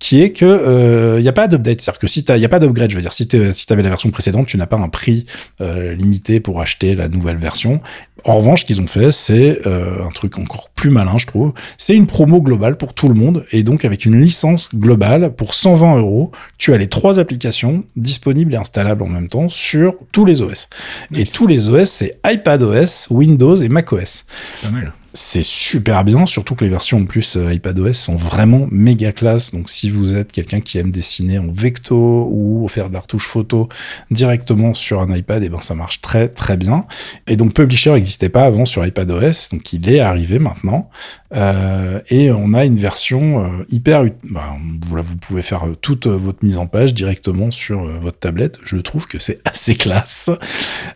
[0.00, 1.80] qui est que il n'y a pas d'update.
[1.80, 3.82] C'est-à-dire que si il n'y a pas d'upgrade, je veux dire, si tu si avais
[3.82, 5.26] la version précédente, tu n'as pas un prix
[5.60, 7.80] euh, limité pour acheter la nouvelle version.
[8.24, 11.52] En revanche, ce qu'ils ont fait, c'est euh, un truc encore plus malin, je trouve.
[11.76, 15.54] C'est une promo globale pour tout le monde, et donc avec une licence globale pour
[15.54, 20.24] 120 euros, tu as les trois applications disponibles et installables en même temps sur tous
[20.24, 20.68] les OS.
[21.14, 24.24] Et tous les OS, c'est iPadOS, Windows et macOS.
[24.62, 28.68] Pas mal c'est super bien, surtout que les versions en plus euh, iPadOS sont vraiment
[28.70, 29.52] méga classe.
[29.52, 33.26] Donc si vous êtes quelqu'un qui aime dessiner en vecto ou faire de la retouche
[33.26, 33.68] photo
[34.12, 36.84] directement sur un iPad, eh ben ça marche très très bien.
[37.26, 40.88] Et donc Publisher n'existait pas avant sur iPadOS, donc il est arrivé maintenant.
[41.34, 46.44] Euh, et on a une version euh, hyper, bah, voilà, vous pouvez faire toute votre
[46.44, 48.60] mise en page directement sur votre tablette.
[48.64, 50.30] Je trouve que c'est assez classe.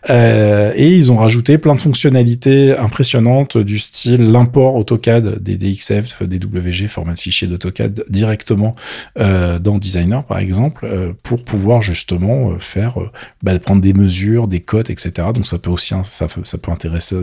[0.09, 6.39] et ils ont rajouté plein de fonctionnalités impressionnantes du style l'import AutoCAD des DXF, des
[6.39, 8.75] WG, format de fichier d'AutoCAD directement
[9.17, 10.89] dans Designer par exemple,
[11.23, 12.99] pour pouvoir justement faire,
[13.43, 15.29] bah, prendre des mesures, des cotes, etc.
[15.35, 17.17] Donc ça peut aussi, ça, ça peut intéresser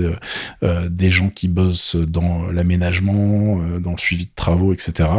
[0.90, 5.10] des gens qui bossent dans l'aménagement euh, dans le suivi de travaux, etc.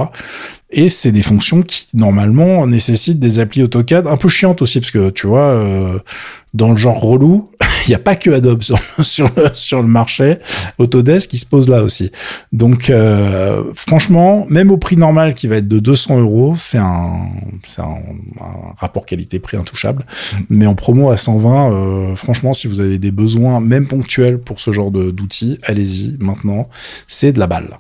[0.70, 4.90] Et c'est des fonctions qui normalement nécessitent des applis AutoCAD un peu chiantes aussi parce
[4.90, 5.98] que tu vois euh,
[6.54, 7.50] dans le genre relou,
[7.86, 10.38] il n'y a pas que Adobe sur, sur, le, sur le marché,
[10.78, 12.10] Autodesk qui se pose là aussi.
[12.52, 17.10] Donc euh, franchement, même au prix normal qui va être de 200 euros, c'est un
[17.78, 20.04] un, rapport qualité-prix intouchable.
[20.48, 24.60] Mais en promo à 120, euh, franchement, si vous avez des besoins même ponctuels pour
[24.60, 26.68] ce genre d'outils, allez-y maintenant,
[27.06, 27.76] c'est de la balle.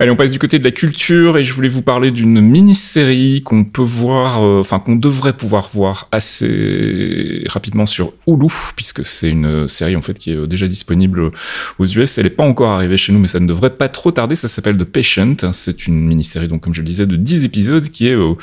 [0.00, 3.42] Allez, on passe du côté de la culture et je voulais vous parler d'une mini-série
[3.44, 8.46] qu'on peut voir, euh, enfin qu'on devrait pouvoir voir assez rapidement sur Hulu,
[8.76, 11.32] puisque c'est une série en fait qui est déjà disponible
[11.80, 12.16] aux US.
[12.16, 14.36] Elle n'est pas encore arrivée chez nous, mais ça ne devrait pas trop tarder.
[14.36, 15.34] Ça s'appelle The Patient.
[15.52, 18.34] C'est une mini-série, donc comme je le disais, de 10 épisodes qui est euh,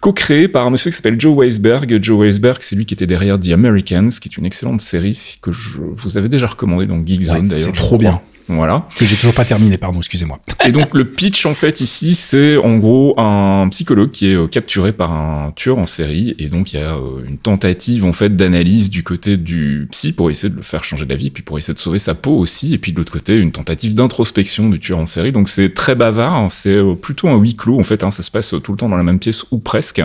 [0.00, 2.02] co-créée par un monsieur qui s'appelle Joe Weisberg.
[2.02, 5.52] Joe Weisberg, c'est lui qui était derrière The Americans, qui est une excellente série que
[5.52, 7.70] je vous avais déjà recommandé dans Geekzone d'ailleurs.
[7.74, 8.20] C'est trop bien.
[8.48, 8.86] Voilà.
[8.96, 10.40] Que j'ai toujours pas terminé, pardon, excusez-moi.
[10.64, 14.46] Et donc le pitch en fait ici, c'est en gros un psychologue qui est euh,
[14.46, 18.12] capturé par un tueur en série et donc il y a euh, une tentative en
[18.12, 21.58] fait d'analyse du côté du psy pour essayer de le faire changer d'avis, puis pour
[21.58, 24.80] essayer de sauver sa peau aussi, et puis de l'autre côté une tentative d'introspection du
[24.80, 25.32] tueur en série.
[25.32, 26.48] Donc c'est très bavard, hein.
[26.50, 28.10] c'est euh, plutôt un huis clos en fait, hein.
[28.10, 30.02] ça se passe tout le temps dans la même pièce ou presque.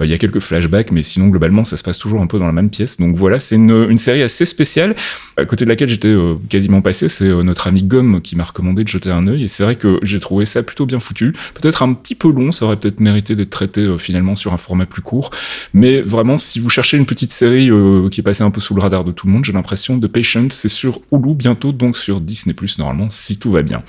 [0.00, 2.46] Il y a quelques flashbacks, mais sinon globalement ça se passe toujours un peu dans
[2.46, 2.98] la même pièce.
[2.98, 4.94] Donc voilà, c'est une, une série assez spéciale
[5.36, 6.14] à côté de laquelle j'étais
[6.48, 9.44] quasiment passé, c'est notre ami Gomme qui m'a recommandé de jeter un œil.
[9.44, 11.32] Et c'est vrai que j'ai trouvé ça plutôt bien foutu.
[11.54, 14.56] Peut-être un petit peu long, ça aurait peut-être mérité d'être traité euh, finalement sur un
[14.56, 15.30] format plus court.
[15.74, 18.74] Mais vraiment, si vous cherchez une petite série euh, qui est passée un peu sous
[18.74, 21.96] le radar de tout le monde, j'ai l'impression de Patient, c'est sur Hulu bientôt, donc
[21.96, 23.82] sur Disney Plus normalement, si tout va bien.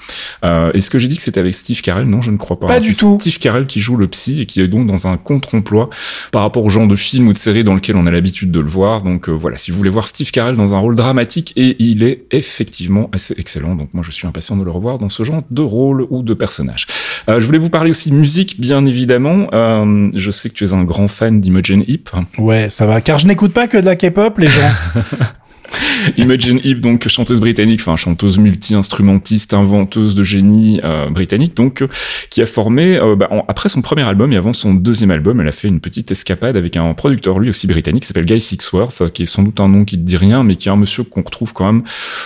[0.43, 2.07] Euh, Est-ce que j'ai dit que c'était avec Steve Carell?
[2.07, 2.67] Non, je ne crois pas.
[2.67, 3.17] Pas du tout.
[3.19, 5.89] Steve Carell qui joue le psy et qui est donc dans un contre-emploi
[6.31, 8.59] par rapport au genre de film ou de série dans lequel on a l'habitude de
[8.59, 9.03] le voir.
[9.03, 12.25] Donc voilà, si vous voulez voir Steve Carell dans un rôle dramatique, et il est
[12.31, 13.66] effectivement assez excellent.
[13.75, 16.33] Donc moi, je suis impatient de le revoir dans ce genre de rôle ou de
[16.33, 16.87] personnage.
[17.29, 19.47] Euh, je voulais vous parler aussi musique, bien évidemment.
[19.53, 22.09] Euh, je sais que tu es un grand fan d'Imogen Heap.
[22.37, 24.71] Ouais, ça va, car je n'écoute pas que de la K-pop, les gens.
[26.17, 31.87] Imogen Heap, donc chanteuse britannique, enfin chanteuse multi-instrumentiste, inventeuse de génie euh, britannique, donc euh,
[32.29, 35.47] qui a formé euh, bah, après son premier album et avant son deuxième album, elle
[35.47, 39.11] a fait une petite escapade avec un producteur lui aussi britannique qui s'appelle Guy Sixworth,
[39.11, 41.03] qui est sans doute un nom qui te dit rien, mais qui est un monsieur
[41.03, 41.83] qu'on retrouve quand même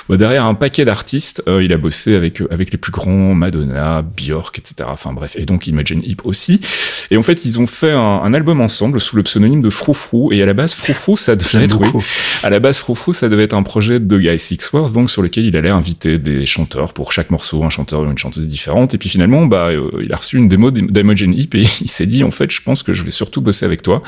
[0.09, 1.43] bah, derrière un paquet d'artistes.
[1.47, 4.89] il a bossé avec avec les plus grands, Madonna, Björk, etc.
[4.91, 6.61] Enfin bref, et donc Imogen Heap aussi.
[7.09, 10.31] Et en fait, ils ont fait un, album ensemble sous le pseudonyme de Froufrou.
[10.31, 12.03] Et à la base, Froufrou, ça devait être, oui,
[12.43, 15.45] à la base, Froufrou, ça devait être un projet de Guy Sixworth, donc sur lequel
[15.45, 18.93] il allait inviter des chanteurs pour chaque morceau, un chanteur ou une chanteuse différente.
[18.93, 22.05] Et puis finalement, bah, euh, il a reçu une démo d'Imogen Heap et il s'est
[22.05, 24.03] dit, en fait, je pense que je vais surtout bosser avec toi.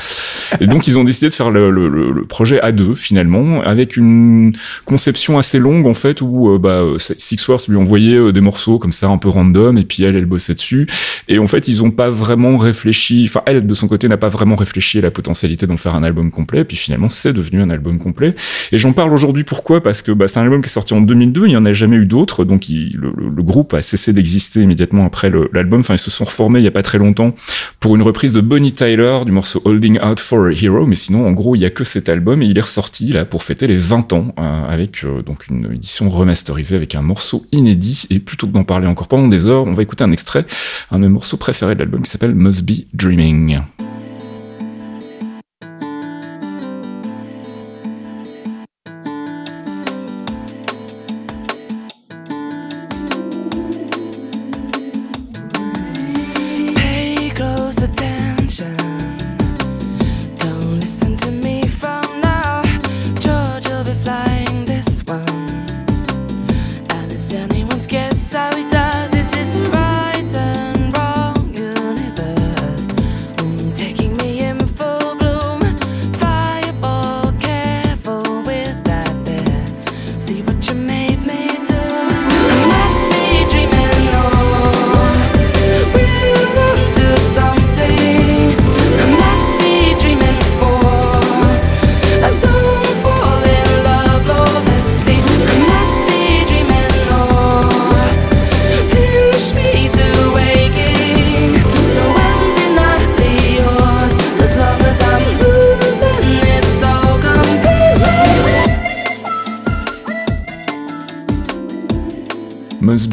[0.59, 4.53] Et donc, ils ont décidé de faire le, projet à deux, finalement, avec une
[4.86, 8.91] conception assez longue, en fait, où euh, bah, Sixworth lui envoyait euh, des morceaux comme
[8.91, 10.88] ça, un peu random, et puis elle, elle bossait dessus.
[11.27, 14.29] Et en fait, ils ont pas vraiment réfléchi, enfin, elle, de son côté, n'a pas
[14.29, 16.62] vraiment réfléchi à la potentialité d'en faire un album complet.
[16.62, 18.36] Et puis finalement, c'est devenu un album complet.
[18.71, 19.82] Et j'en parle aujourd'hui pourquoi?
[19.82, 21.73] Parce que bah, c'est un album qui est sorti en 2002, il n'y en a
[21.73, 25.82] jamais eu d'autres, donc le, groupe a cessé d'exister immédiatement après l'album.
[25.82, 27.36] Enfin, ils se sont reformés il y a pas très longtemps
[27.80, 31.28] pour une reprise de Bonnie Tyler du morceau Holding Out for a Hero, mais sinon,
[31.28, 33.67] en gros, il y a que cet album et il est ressorti là pour fêter
[33.67, 38.06] les 20 ans euh, avec euh, donc une édition remasterisée avec un morceau inédit.
[38.10, 40.45] Et plutôt que d'en parler encore pendant des heures, on va écouter un extrait,
[40.91, 43.60] un de mes morceaux préférés de l'album qui s'appelle Must Be Dreaming.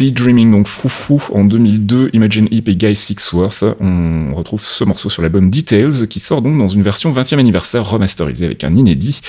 [0.00, 3.62] Be Dreaming, donc Froufrou en 2002, Imagine Heap et Guy Sixworth.
[3.80, 7.84] On retrouve ce morceau sur l'album Details qui sort donc dans une version 20e anniversaire
[7.84, 9.20] remasterisée avec un inédit.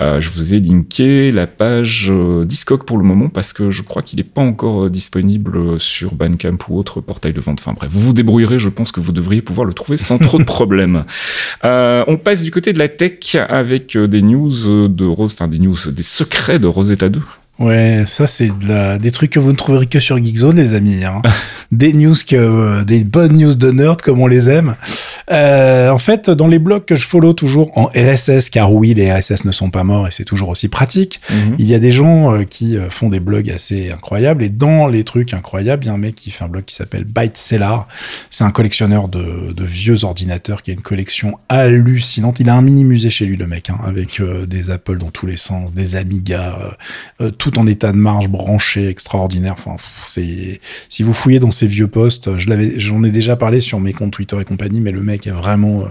[0.00, 3.82] Euh, je vous ai linké la page euh, Discog pour le moment parce que je
[3.82, 7.60] crois qu'il n'est pas encore euh, disponible sur Bandcamp ou autre portail de vente.
[7.60, 10.38] Enfin bref, vous vous débrouillerez, je pense que vous devriez pouvoir le trouver sans trop
[10.38, 11.04] de problèmes.
[11.64, 15.46] Euh, on passe du côté de la tech avec euh, des news de Rose, enfin
[15.46, 17.20] des news, des secrets de Rosetta 2.
[17.58, 18.98] Ouais, ça c'est de la...
[18.98, 21.04] des trucs que vous ne trouverez que sur Geekzone, les amis.
[21.04, 21.22] Hein.
[21.72, 24.76] des news que euh, des bonnes news de nerd comme on les aime.
[25.30, 29.12] Euh, en fait, dans les blogs que je follow toujours en RSS, car oui, les
[29.12, 31.20] RSS ne sont pas morts et c'est toujours aussi pratique.
[31.30, 31.56] Mhm.
[31.58, 34.86] Il y a des gens euh, qui euh, font des blogs assez incroyables et dans
[34.86, 37.36] les trucs incroyables, il y a un mec qui fait un blog qui s'appelle Byte
[37.36, 37.88] Cellar.
[38.30, 42.38] C'est un collectionneur de, de vieux ordinateurs qui a une collection hallucinante.
[42.38, 45.26] Il a un mini musée chez lui, le mec, hein, avec des Apple dans tous
[45.26, 46.58] les sens, des Amiga,
[47.20, 49.54] euh, tout en état de marche, branché, extraordinaire.
[49.56, 49.76] Enfin,
[50.08, 53.78] c'est si vous fouillez dans ces vieux posts, je l'avais, j'en ai déjà parlé sur
[53.78, 55.88] mes comptes Twitter et compagnie, mais le mec est vraiment, euh,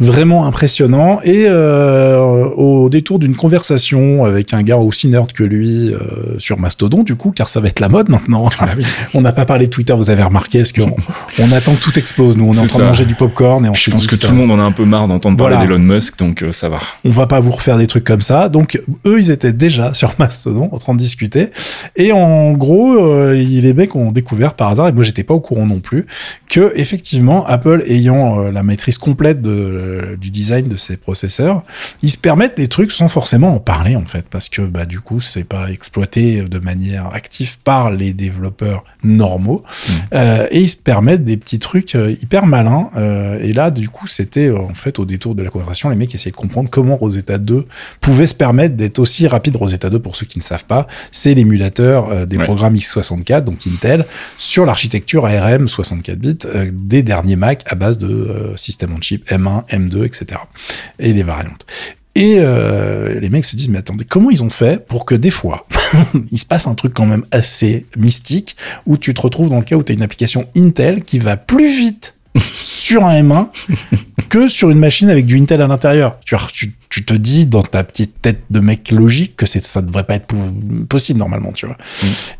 [0.00, 1.20] vraiment impressionnant.
[1.24, 6.58] Et euh, au détour d'une conversation avec un gars aussi nerd que lui euh, sur
[6.58, 8.50] Mastodon, du coup, car ça va être la mode maintenant.
[8.58, 8.84] Ah oui.
[9.14, 10.94] on n'a pas parlé de Twitter, vous avez remarqué, est-ce qu'on
[11.38, 12.78] on attend que tout explose Nous, on est, en train ça.
[12.78, 14.62] de manger du popcorn et on Je se pense que tout le monde en a
[14.62, 16.80] un peu marre d'entendre parler d'Elon Musk, donc euh, ça va.
[17.04, 18.48] on va pas vous refaire des trucs comme ça.
[18.48, 21.50] Donc eux, ils étaient déjà sur Mastodon train de discuter.
[21.96, 25.40] Et en gros, euh, les mecs ont découvert par hasard, et moi j'étais pas au
[25.40, 26.06] courant non plus,
[26.48, 31.62] que effectivement Apple ayant euh, la maîtrise complète de, du design de ses processeurs,
[32.02, 35.00] ils se permettent des trucs sans forcément en parler en fait, parce que bah du
[35.00, 39.62] coup c'est pas exploité de manière active par les développeurs normaux.
[40.14, 42.90] Euh, et ils se permettent des petits trucs euh, hyper malins.
[42.96, 45.96] Euh, et là, du coup, c'était euh, en fait au détour de la conversation, les
[45.96, 47.66] mecs essayaient de comprendre comment Rosetta 2
[48.00, 49.56] pouvait se permettre d'être aussi rapide.
[49.56, 50.71] Rosetta 2, pour ceux qui ne savent pas,
[51.10, 52.44] c'est l'émulateur euh, des Ouais.
[52.44, 54.04] programmes x64, donc Intel,
[54.38, 59.00] sur l'architecture ARM 64 bits euh, des derniers Mac à base de euh, système on
[59.00, 60.40] chip M1, M2, etc.
[60.98, 61.66] Et les variantes.
[62.14, 65.30] Et euh, les mecs se disent mais attendez comment ils ont fait pour que des
[65.30, 65.66] fois
[66.30, 68.54] il se passe un truc quand même assez mystique
[68.86, 71.38] où tu te retrouves dans le cas où tu as une application Intel qui va
[71.38, 73.48] plus vite sur un M1
[74.28, 76.18] que sur une machine avec du Intel à l'intérieur.
[76.24, 79.82] Tu, tu, tu te dis dans ta petite tête de mec logique que c'est, ça
[79.82, 80.34] devrait pas être
[80.88, 81.76] possible normalement, tu vois.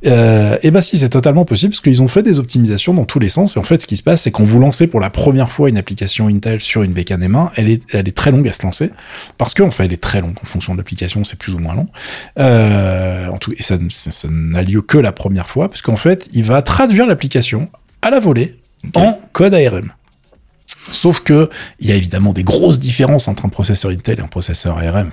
[0.06, 3.18] Euh, et bah si, c'est totalement possible parce qu'ils ont fait des optimisations dans tous
[3.18, 3.56] les sens.
[3.56, 5.68] Et en fait, ce qui se passe, c'est quand vous lancez pour la première fois
[5.68, 8.62] une application Intel sur une bécane M1, elle est, elle est très longue à se
[8.62, 8.90] lancer
[9.36, 11.74] parce qu'en fait, elle est très longue en fonction de l'application, c'est plus ou moins
[11.74, 11.88] long.
[12.38, 15.96] Euh, en tout, et ça, ça, ça n'a lieu que la première fois parce qu'en
[15.96, 17.68] fait, il va traduire l'application
[18.00, 18.61] à la volée
[18.94, 19.92] en code ARM.
[20.90, 24.26] Sauf que il y a évidemment des grosses différences entre un processeur Intel et un
[24.26, 25.10] processeur ARM.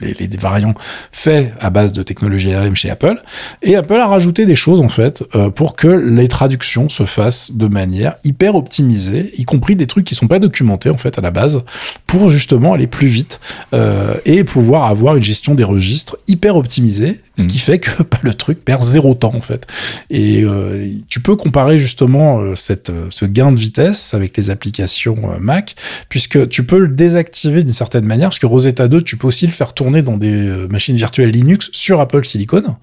[0.00, 0.74] Les, variants
[1.10, 3.20] faits à base de technologie ARM chez Apple.
[3.62, 7.52] Et Apple a rajouté des choses en fait euh, pour que les traductions se fassent
[7.52, 11.20] de manière hyper optimisée, y compris des trucs qui sont pas documentés en fait à
[11.20, 11.62] la base,
[12.06, 13.40] pour justement aller plus vite
[13.72, 18.18] euh, et pouvoir avoir une gestion des registres hyper optimisée, ce qui fait que bah,
[18.22, 19.66] le truc perd zéro temps en fait.
[20.10, 24.50] Et euh, tu peux comparer justement euh, cette, euh, ce gain de vitesse avec les
[24.50, 25.74] applications Mac,
[26.08, 29.46] puisque tu peux le désactiver d'une certaine manière, parce que Rosetta 2, tu peux aussi
[29.46, 30.30] le faire tourner dans des
[30.68, 32.76] machines virtuelles Linux sur Apple Silicon.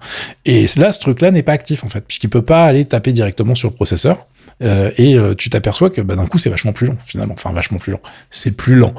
[0.44, 3.54] Et là, ce truc-là n'est pas actif en fait, puisqu'il peut pas aller taper directement
[3.54, 4.26] sur le processeur.
[4.62, 7.52] Euh, et euh, tu t'aperçois que bah, d'un coup c'est vachement plus long finalement, enfin
[7.52, 8.94] vachement plus long, c'est plus lent.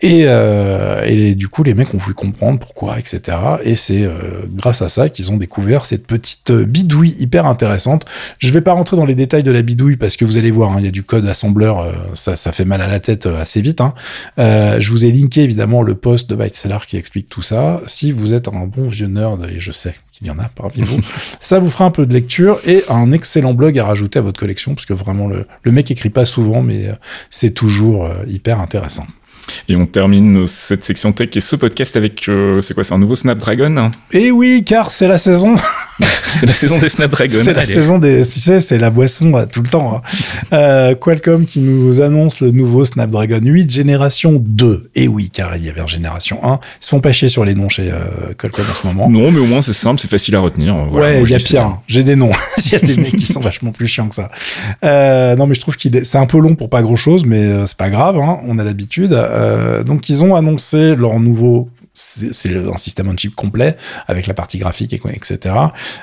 [0.00, 3.38] Et, euh, et du coup les mecs ont voulu comprendre pourquoi, etc.
[3.62, 4.08] Et c'est
[4.52, 8.04] grâce à ça qu'ils ont découvert cette petite bidouille hyper intéressante.
[8.38, 10.72] Je vais pas rentrer dans les détails de la bidouille parce que vous allez voir,
[10.72, 13.80] hein, il y a du code assembleur, ça, fait mal à la tête assez vite.
[13.80, 13.94] Hein.
[14.36, 17.80] Je vous ai linké évidemment le post de Byteseller qui explique tout ça.
[17.86, 20.82] Si vous êtes un bon vieux nerd, et je sais qu'il y en a parmi
[20.82, 21.00] vous,
[21.40, 24.38] ça vous fera un peu de lecture et un excellent blog à rajouter à votre
[24.38, 26.94] collection parce que vraiment le, le mec écrit pas souvent, mais euh,
[27.30, 29.06] c'est toujours euh, hyper intéressant.
[29.68, 32.98] Et on termine cette section tech et ce podcast avec, euh, c'est quoi, c'est un
[32.98, 35.56] nouveau Snapdragon Et oui, car c'est la saison.
[36.22, 37.38] C'est la saison des Snapdragon.
[37.42, 39.96] C'est la saison des, tu sais, c'est la boisson euh, tout le temps.
[39.96, 40.02] hein.
[40.52, 44.90] Euh, Qualcomm qui nous annonce le nouveau Snapdragon 8 génération 2.
[44.94, 46.60] Et oui, car il y avait un génération 1.
[46.80, 49.10] Ils se font pas chier sur les noms chez euh, Qualcomm en ce moment.
[49.10, 50.76] Non, mais au moins c'est simple, c'est facile à retenir.
[50.88, 51.62] Voilà, ouais, il y a pire.
[51.62, 51.80] hein.
[51.88, 52.30] J'ai des noms.
[52.66, 54.30] Il y a des mecs qui sont vachement plus chiants que ça.
[55.36, 57.66] Non, mais je trouve qu'il est, c'est un peu long pour pas grand chose, mais
[57.66, 58.18] c'est pas grave.
[58.18, 59.12] Hein, on a l'habitude.
[59.38, 61.68] Euh, donc, ils ont annoncé leur nouveau
[61.98, 63.76] c'est un système on chip complet
[64.06, 65.54] avec la partie graphique et etc.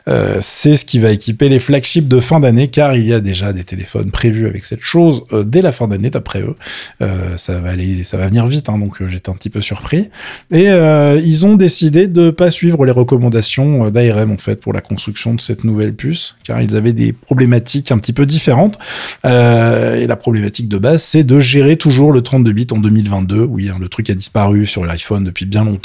[0.08, 3.20] Euh, c'est ce qui va équiper les flagships de fin d'année car il y a
[3.20, 6.56] déjà des téléphones prévus avec cette chose euh, dès la fin d'année d'après eux.
[7.02, 10.10] Euh, ça va aller, ça va venir vite, hein, donc j'étais un petit peu surpris.
[10.52, 15.34] Et ils ont décidé de pas suivre les recommandations d'ARM en fait pour la construction
[15.34, 18.78] de cette nouvelle puce car ils avaient des problématiques un petit peu différentes.
[19.24, 23.44] et la problématique de base, c'est de gérer toujours le 32 bits en 2022.
[23.44, 25.85] Oui, hein, le truc a disparu sur l'iPhone depuis bien longtemps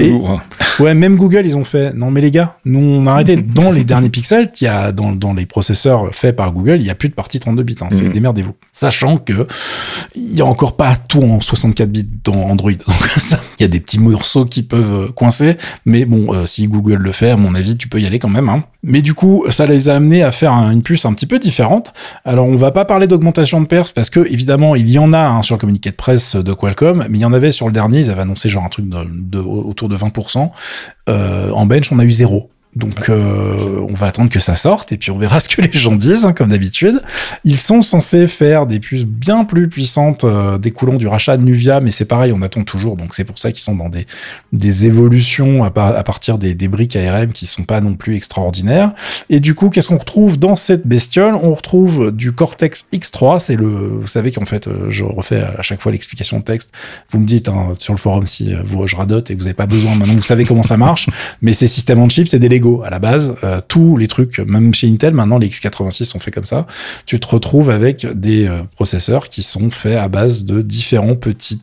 [0.00, 0.12] et,
[0.80, 1.94] ouais, même Google, ils ont fait.
[1.94, 3.36] Non, mais les gars, nous on a arrêté.
[3.54, 6.86] dans les derniers pixels, qu'il y a dans, dans les processeurs faits par Google, il
[6.86, 7.76] y a plus de partie 32 bits.
[7.80, 8.12] Hein, c'est mm.
[8.12, 8.54] démerdez-vous.
[8.72, 9.46] Sachant que
[10.14, 12.72] il y a encore pas tout en 64 bits dans Android.
[12.86, 15.56] Donc ça, il y a des petits morceaux qui peuvent euh, coincer.
[15.84, 18.28] Mais bon, euh, si Google le fait, à mon avis, tu peux y aller quand
[18.28, 18.48] même.
[18.48, 18.64] Hein.
[18.82, 21.92] Mais du coup, ça les a amenés à faire une puce un petit peu différente.
[22.24, 25.18] Alors, on va pas parler d'augmentation de perf parce que évidemment, il y en a
[25.18, 27.72] hein, sur le communiqué de presse de Qualcomm, mais il y en avait sur le
[27.72, 28.00] dernier.
[28.00, 30.50] Ils avaient annoncé genre un truc de, autour de 20%.
[31.08, 32.50] Euh, en bench, on a eu zéro.
[32.76, 35.72] Donc euh, on va attendre que ça sorte et puis on verra ce que les
[35.72, 37.02] gens disent, hein, comme d'habitude.
[37.44, 41.80] Ils sont censés faire des puces bien plus puissantes euh, découlant du rachat de Nuvia,
[41.80, 42.96] mais c'est pareil, on attend toujours.
[42.96, 44.06] Donc c'est pour ça qu'ils sont dans des,
[44.52, 48.92] des évolutions à, à partir des, des, briques ARM qui sont pas non plus extraordinaires.
[49.28, 51.34] Et du coup, qu'est-ce qu'on retrouve dans cette bestiole?
[51.34, 53.40] On retrouve du Cortex X3.
[53.40, 56.72] C'est le, vous savez qu'en fait, euh, je refais à chaque fois l'explication de texte.
[57.10, 59.54] Vous me dites hein, sur le forum si euh, vous je radote et vous n'avez
[59.54, 59.94] pas besoin.
[59.96, 61.08] Maintenant, vous savez comment ça marche.
[61.42, 62.48] mais ces systèmes en chip, c'est des
[62.84, 63.34] à la base.
[63.44, 66.66] Euh, tous les trucs, même chez Intel, maintenant les x86 sont faits comme ça.
[67.06, 71.14] Tu te retrouves avec des euh, processeurs qui sont faits à base de différents euh,
[71.16, 71.60] petits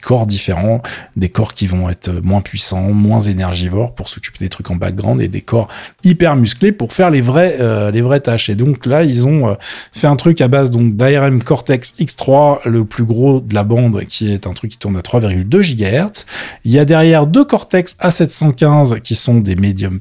[0.00, 0.82] corps différents,
[1.16, 5.20] des corps qui vont être moins puissants, moins énergivores pour s'occuper des trucs en background
[5.20, 5.68] et des corps
[6.04, 7.58] hyper musclés pour faire les vrais,
[7.92, 8.48] les vraies tâches.
[8.48, 9.56] Et donc là, ils ont
[9.92, 14.04] fait un truc à base donc d'ARM Cortex X3, le plus gros de la bande,
[14.06, 16.24] qui est un truc qui tourne à 3,2 GHz.
[16.64, 19.98] Il y a derrière deux Cortex A715 qui sont des medium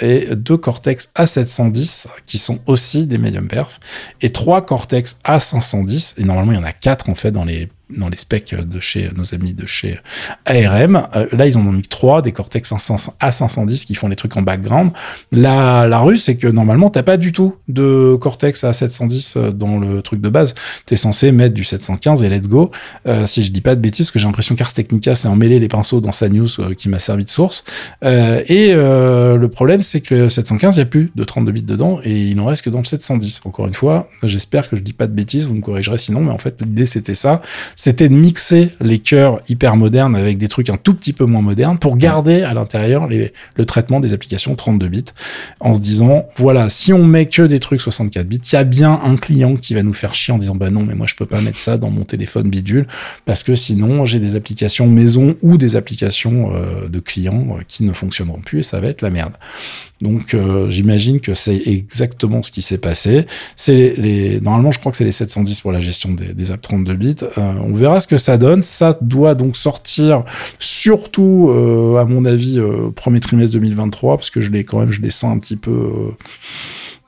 [0.00, 3.80] et deux Cortex A710 qui sont aussi des medium perf
[4.20, 7.68] et trois Cortex A510 et normalement il y en a quatre en fait dans les
[7.96, 9.98] dans les specs de chez nos amis de chez
[10.44, 11.06] ARM.
[11.16, 14.42] Euh, là, ils en ont mis trois, des Cortex A510 qui font les trucs en
[14.42, 14.92] background.
[15.32, 19.78] La, la ruse, c'est que normalement, t'as pas du tout de Cortex A710 euh, dans
[19.78, 20.54] le truc de base.
[20.86, 22.70] T'es censé mettre du 715 et let's go.
[23.06, 25.58] Euh, si je dis pas de bêtises, parce que j'ai l'impression qu'Ars Technica s'est emmêlé
[25.58, 27.64] les pinceaux dans sa news qui m'a servi de source.
[28.02, 32.00] et le problème, c'est que le 715, il y a plus de 32 bits dedans
[32.02, 33.42] et il n'en reste que dans le 710.
[33.44, 36.32] Encore une fois, j'espère que je dis pas de bêtises, vous me corrigerez sinon, mais
[36.32, 37.40] en fait, l'idée, c'était ça
[37.78, 41.42] c'était de mixer les cœurs hyper modernes avec des trucs un tout petit peu moins
[41.42, 45.04] modernes pour garder à l'intérieur le traitement des applications 32 bits
[45.60, 48.64] en se disant voilà si on met que des trucs 64 bits il y a
[48.64, 51.14] bien un client qui va nous faire chier en disant bah non mais moi je
[51.14, 52.88] peux pas mettre ça dans mon téléphone bidule
[53.26, 57.84] parce que sinon j'ai des applications maison ou des applications euh, de clients euh, qui
[57.84, 59.34] ne fonctionneront plus et ça va être la merde
[60.00, 63.26] donc euh, j'imagine que c'est exactement ce qui s'est passé.
[63.56, 66.62] C'est les, normalement je crois que c'est les 710 pour la gestion des, des apps
[66.62, 67.16] 32 bits.
[67.68, 68.62] On verra ce que ça donne.
[68.62, 70.24] Ça doit donc sortir
[70.58, 72.60] surtout euh, à mon avis
[72.96, 75.90] premier trimestre 2023 parce que je les quand même je les sens un petit peu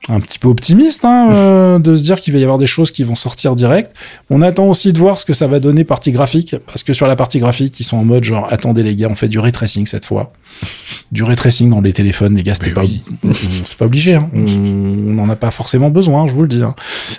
[0.09, 2.91] un petit peu optimiste hein, euh, de se dire qu'il va y avoir des choses
[2.91, 3.93] qui vont sortir direct.
[4.29, 7.07] On attend aussi de voir ce que ça va donner partie graphique, parce que sur
[7.07, 9.51] la partie graphique, ils sont en mode genre attendez les gars, on fait du ray
[9.51, 10.33] tracing cette fois.
[11.11, 12.83] Du ray tracing dans les téléphones, les gars, c'était pas,
[13.33, 14.13] c'est pas obligé.
[14.13, 14.29] Hein.
[14.33, 16.63] On n'en a pas forcément besoin, je vous le dis.
[16.63, 16.73] Hein.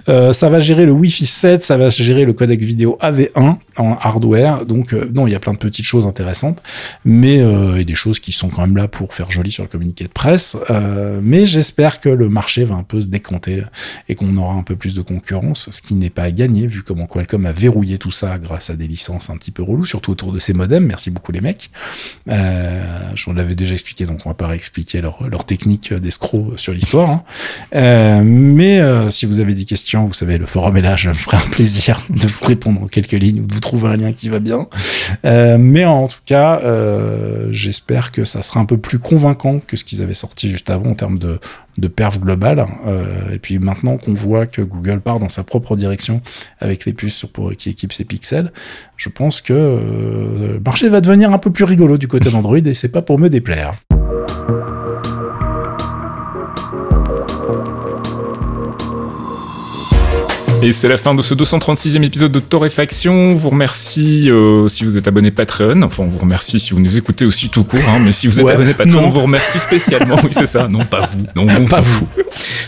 [0.09, 3.99] Euh, ça va gérer le Wi-Fi 7, ça va gérer le codec vidéo AV1 en
[4.01, 4.65] hardware.
[4.65, 6.63] Donc euh, non, il y a plein de petites choses intéressantes,
[7.05, 9.69] mais euh, et des choses qui sont quand même là pour faire joli sur le
[9.69, 10.57] communiqué de presse.
[10.71, 13.63] Euh, mais j'espère que le marché va un peu se décanter
[14.09, 16.83] et qu'on aura un peu plus de concurrence, ce qui n'est pas à gagner vu
[16.83, 20.13] comment Qualcomm a verrouillé tout ça grâce à des licences un petit peu reloues, surtout
[20.13, 20.85] autour de ces modems.
[20.87, 21.71] Merci beaucoup les mecs.
[22.29, 26.73] Euh, je vous l'avais déjà expliqué, donc on va pas réexpliquer leur, technique d'escroc sur
[26.73, 27.11] l'histoire.
[27.11, 27.23] Hein.
[27.75, 31.09] Euh, mais euh, si vous avez des questions, vous savez, le forum est là, je
[31.09, 33.97] me ferai un plaisir de vous répondre en quelques lignes ou de vous trouver un
[33.97, 34.69] lien qui va bien.
[35.25, 36.61] Mais en tout cas,
[37.51, 40.91] j'espère que ça sera un peu plus convaincant que ce qu'ils avaient sorti juste avant
[40.91, 41.41] en termes de,
[41.79, 42.67] de perf globale.
[42.87, 46.21] Euh, et puis maintenant qu'on voit que Google part dans sa propre direction
[46.61, 47.25] avec les puces
[47.59, 48.53] qui équipent ses pixels,
[48.97, 52.59] je pense que euh, le marché va devenir un peu plus rigolo du côté d'Android
[52.59, 53.75] et c'est pas pour me déplaire.
[60.65, 63.13] Et c'est la fin de ce 236e épisode de Torréfaction.
[63.13, 65.83] On vous remercie euh, si vous êtes abonné Patreon.
[65.83, 67.81] Enfin, on vous remercie si vous nous écoutez aussi tout court.
[67.89, 69.07] Hein, mais si vous êtes Ouais, abonné Patreon, non.
[69.09, 70.15] on vous remercie spécialement.
[70.23, 70.69] oui, c'est ça.
[70.69, 71.25] Non, pas vous.
[71.35, 72.07] Non, non, Pas vous.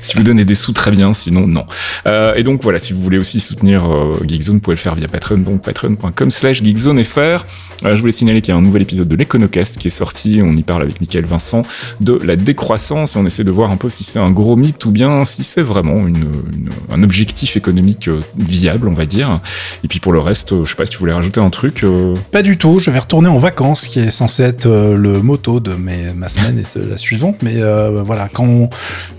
[0.02, 1.12] si vous donnez des sous, très bien.
[1.12, 1.66] Sinon, non.
[2.06, 4.96] Euh, et donc voilà, si vous voulez aussi soutenir euh, Geekzone, vous pouvez le faire
[4.96, 5.38] via Patreon.
[5.38, 7.44] Donc patreon.com slash geekzonefr.
[7.84, 10.40] Je voulais signaler qu'il y a un nouvel épisode de l'Econocast qui est sorti.
[10.42, 11.62] On y parle avec Michael Vincent
[12.00, 14.84] de la décroissance et on essaie de voir un peu si c'est un gros mythe
[14.84, 19.40] ou bien si c'est vraiment une, une- un objectif économique euh, viable, on va dire.
[19.84, 21.84] Et puis pour le reste, euh, je sais pas si tu voulais rajouter un truc.
[21.84, 25.60] euh, Pas du tout, je vais retourner en vacances, qui est censé être le motto
[25.60, 27.36] de mes, ma semaine et de la suivante.
[27.42, 28.68] Mais euh, voilà, quand,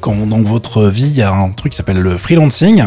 [0.01, 2.83] quand dans votre vie, il y a un truc qui s'appelle le freelancing,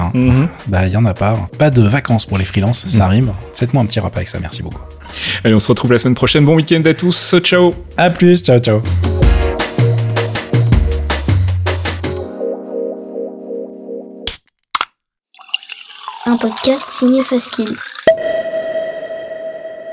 [0.66, 1.48] bah il y en a pas.
[1.58, 3.10] Pas de vacances pour les freelances, ça Mhm.
[3.10, 3.32] rime.
[3.54, 4.82] Faites-moi un petit rap avec ça, merci beaucoup.
[5.44, 6.44] Allez, on se retrouve la semaine prochaine.
[6.44, 7.34] Bon week-end à tous.
[7.42, 8.82] Ciao À plus, ciao ciao.
[16.28, 17.74] Un podcast signé Faskill.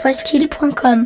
[0.04, 1.06] Faskill.com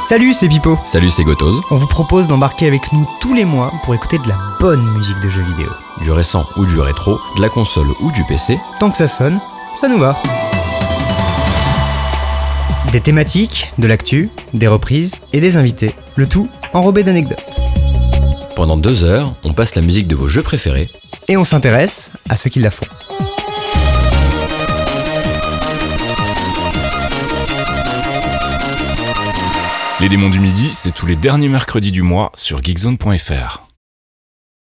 [0.00, 0.78] Salut, c'est Pipo.
[0.86, 1.60] Salut, c'est Gotoz.
[1.70, 5.20] On vous propose d'embarquer avec nous tous les mois pour écouter de la bonne musique
[5.20, 5.68] de jeux vidéo.
[6.00, 9.38] Du récent ou du rétro, de la console ou du PC, Tant que ça sonne,
[9.74, 10.16] ça nous va.
[12.90, 15.94] Des thématiques, de l'actu, des reprises et des invités.
[16.16, 17.69] Le tout enrobé d'anecdotes.
[18.60, 20.90] Pendant deux heures, on passe la musique de vos jeux préférés.
[21.28, 22.84] Et on s'intéresse à ceux qui la font.
[29.98, 33.69] Les démons du midi, c'est tous les derniers mercredis du mois sur geekzone.fr.